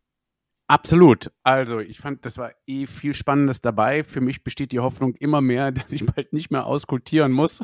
Absolut. 0.67 1.31
Also 1.43 1.81
ich 1.81 1.99
fand, 1.99 2.25
das 2.25 2.38
war 2.38 2.53
eh 2.67 2.87
viel 2.87 3.14
Spannendes 3.14 3.61
dabei. 3.61 4.03
Für 4.03 4.21
mich 4.21 4.45
besteht 4.45 4.73
die 4.73 4.81
Hoffnung 4.81 5.14
immer 5.17 5.40
mehr, 5.40 5.73
dass 5.73 5.93
ich 5.93 6.07
bald 6.07 6.33
nicht 6.33 6.51
mehr 6.51 6.67
auskultieren 6.67 7.33
muss. 7.33 7.62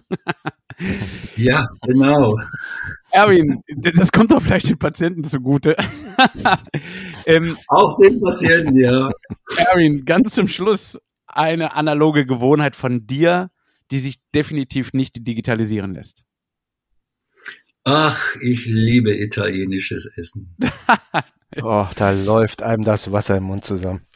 ja, 1.36 1.68
genau. 1.82 2.38
Erwin, 3.10 3.62
das 3.68 4.12
kommt 4.12 4.30
doch 4.30 4.40
vielleicht 4.40 4.68
den 4.68 4.78
Patienten 4.78 5.24
zugute. 5.24 5.76
ähm, 7.26 7.56
Auch 7.68 7.98
den 7.98 8.20
Patienten, 8.20 8.78
ja. 8.78 9.10
Erwin, 9.56 10.04
ganz 10.04 10.34
zum 10.34 10.48
Schluss 10.48 10.98
eine 11.26 11.74
analoge 11.74 12.26
Gewohnheit 12.26 12.76
von 12.76 13.06
dir, 13.06 13.50
die 13.90 13.98
sich 13.98 14.20
definitiv 14.34 14.92
nicht 14.92 15.26
digitalisieren 15.26 15.94
lässt. 15.94 16.24
Ach, 17.84 18.36
ich 18.40 18.66
liebe 18.66 19.16
italienisches 19.16 20.06
Essen. 20.16 20.56
oh, 21.62 21.86
da 21.96 22.10
läuft 22.10 22.62
einem 22.62 22.84
das 22.84 23.10
Wasser 23.10 23.36
im 23.36 23.44
Mund 23.44 23.64
zusammen. 23.64 24.06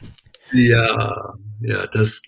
Ja, 0.53 1.33
ja, 1.61 1.87
das 1.87 2.21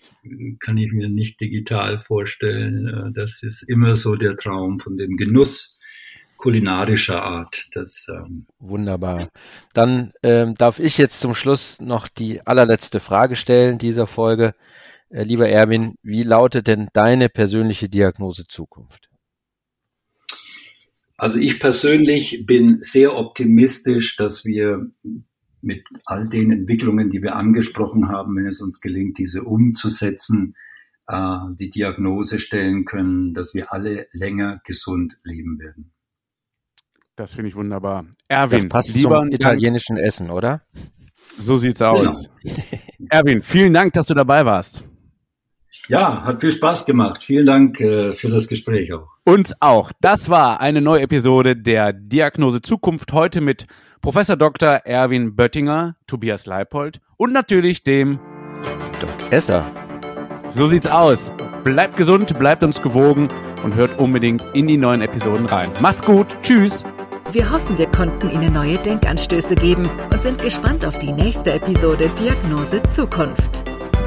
kann 0.60 0.76
ich 0.76 0.92
mir 0.92 1.08
nicht 1.08 1.40
digital 1.40 2.00
vorstellen. 2.00 3.12
Das 3.14 3.42
ist 3.42 3.62
immer 3.62 3.94
so 3.94 4.16
der 4.16 4.36
Traum 4.36 4.78
von 4.78 4.96
dem 4.96 5.16
Genuss 5.16 5.78
kulinarischer 6.38 7.22
Art. 7.22 7.66
Das, 7.72 8.06
ähm 8.08 8.46
Wunderbar. 8.58 9.28
Dann 9.74 10.12
ähm, 10.22 10.54
darf 10.54 10.78
ich 10.78 10.96
jetzt 10.96 11.20
zum 11.20 11.34
Schluss 11.34 11.80
noch 11.80 12.08
die 12.08 12.40
allerletzte 12.46 13.00
Frage 13.00 13.36
stellen 13.36 13.76
dieser 13.76 14.06
Folge. 14.06 14.54
Äh, 15.10 15.24
lieber 15.24 15.48
Erwin, 15.48 15.96
wie 16.02 16.22
lautet 16.22 16.66
denn 16.66 16.88
deine 16.94 17.28
persönliche 17.28 17.90
Diagnose 17.90 18.46
Zukunft? 18.46 19.10
Also 21.18 21.40
ich 21.40 21.58
persönlich 21.58 22.46
bin 22.46 22.78
sehr 22.80 23.16
optimistisch, 23.16 24.16
dass 24.16 24.44
wir 24.44 24.88
mit 25.60 25.84
all 26.04 26.28
den 26.28 26.52
Entwicklungen, 26.52 27.10
die 27.10 27.22
wir 27.22 27.36
angesprochen 27.36 28.08
haben, 28.08 28.36
wenn 28.36 28.46
es 28.46 28.60
uns 28.60 28.80
gelingt, 28.80 29.18
diese 29.18 29.42
umzusetzen, 29.42 30.54
äh, 31.06 31.38
die 31.58 31.70
Diagnose 31.70 32.38
stellen 32.38 32.84
können, 32.84 33.34
dass 33.34 33.54
wir 33.54 33.72
alle 33.72 34.08
länger 34.12 34.60
gesund 34.64 35.18
leben 35.24 35.58
werden. 35.58 35.92
Das 37.16 37.34
finde 37.34 37.48
ich 37.48 37.56
wunderbar. 37.56 38.06
Erwin, 38.28 38.60
das 38.60 38.68
passt 38.68 38.94
lieber 38.94 39.20
zum 39.20 39.32
italienischen 39.32 39.96
Essen, 39.96 40.30
oder? 40.30 40.62
So 41.36 41.56
sieht's 41.56 41.82
aus. 41.82 42.28
Genau. 42.42 42.56
Erwin, 43.10 43.42
vielen 43.42 43.72
Dank, 43.72 43.92
dass 43.92 44.06
du 44.06 44.14
dabei 44.14 44.44
warst. 44.44 44.84
Ja, 45.88 46.22
hat 46.24 46.40
viel 46.40 46.52
Spaß 46.52 46.86
gemacht. 46.86 47.22
Vielen 47.22 47.46
Dank 47.46 47.80
äh, 47.80 48.14
für 48.14 48.28
das 48.28 48.48
Gespräch 48.48 48.92
auch. 48.92 49.08
Uns 49.24 49.54
auch. 49.60 49.92
Das 50.00 50.28
war 50.28 50.60
eine 50.60 50.80
neue 50.80 51.02
Episode 51.02 51.56
der 51.56 51.92
Diagnose 51.92 52.60
Zukunft 52.62 53.12
heute 53.12 53.40
mit 53.40 53.66
Professor 54.00 54.36
Dr. 54.36 54.80
Erwin 54.84 55.34
Böttinger, 55.36 55.96
Tobias 56.06 56.46
Leipold 56.46 57.00
und 57.16 57.32
natürlich 57.32 57.82
dem 57.82 58.18
Doc 59.00 59.32
Esser. 59.32 59.64
So 60.48 60.66
sieht's 60.66 60.86
aus. 60.86 61.32
Bleibt 61.64 61.96
gesund, 61.96 62.38
bleibt 62.38 62.62
uns 62.62 62.80
gewogen 62.80 63.28
und 63.62 63.74
hört 63.74 63.98
unbedingt 63.98 64.44
in 64.54 64.66
die 64.66 64.76
neuen 64.76 65.02
Episoden 65.02 65.46
rein. 65.46 65.70
Macht's 65.80 66.02
gut. 66.02 66.38
Tschüss. 66.42 66.84
Wir 67.32 67.50
hoffen, 67.50 67.76
wir 67.76 67.88
konnten 67.88 68.30
Ihnen 68.30 68.54
neue 68.54 68.78
Denkanstöße 68.78 69.54
geben 69.54 69.90
und 70.10 70.22
sind 70.22 70.40
gespannt 70.40 70.86
auf 70.86 70.98
die 70.98 71.12
nächste 71.12 71.52
Episode 71.52 72.10
Diagnose 72.18 72.82
Zukunft. 72.84 73.64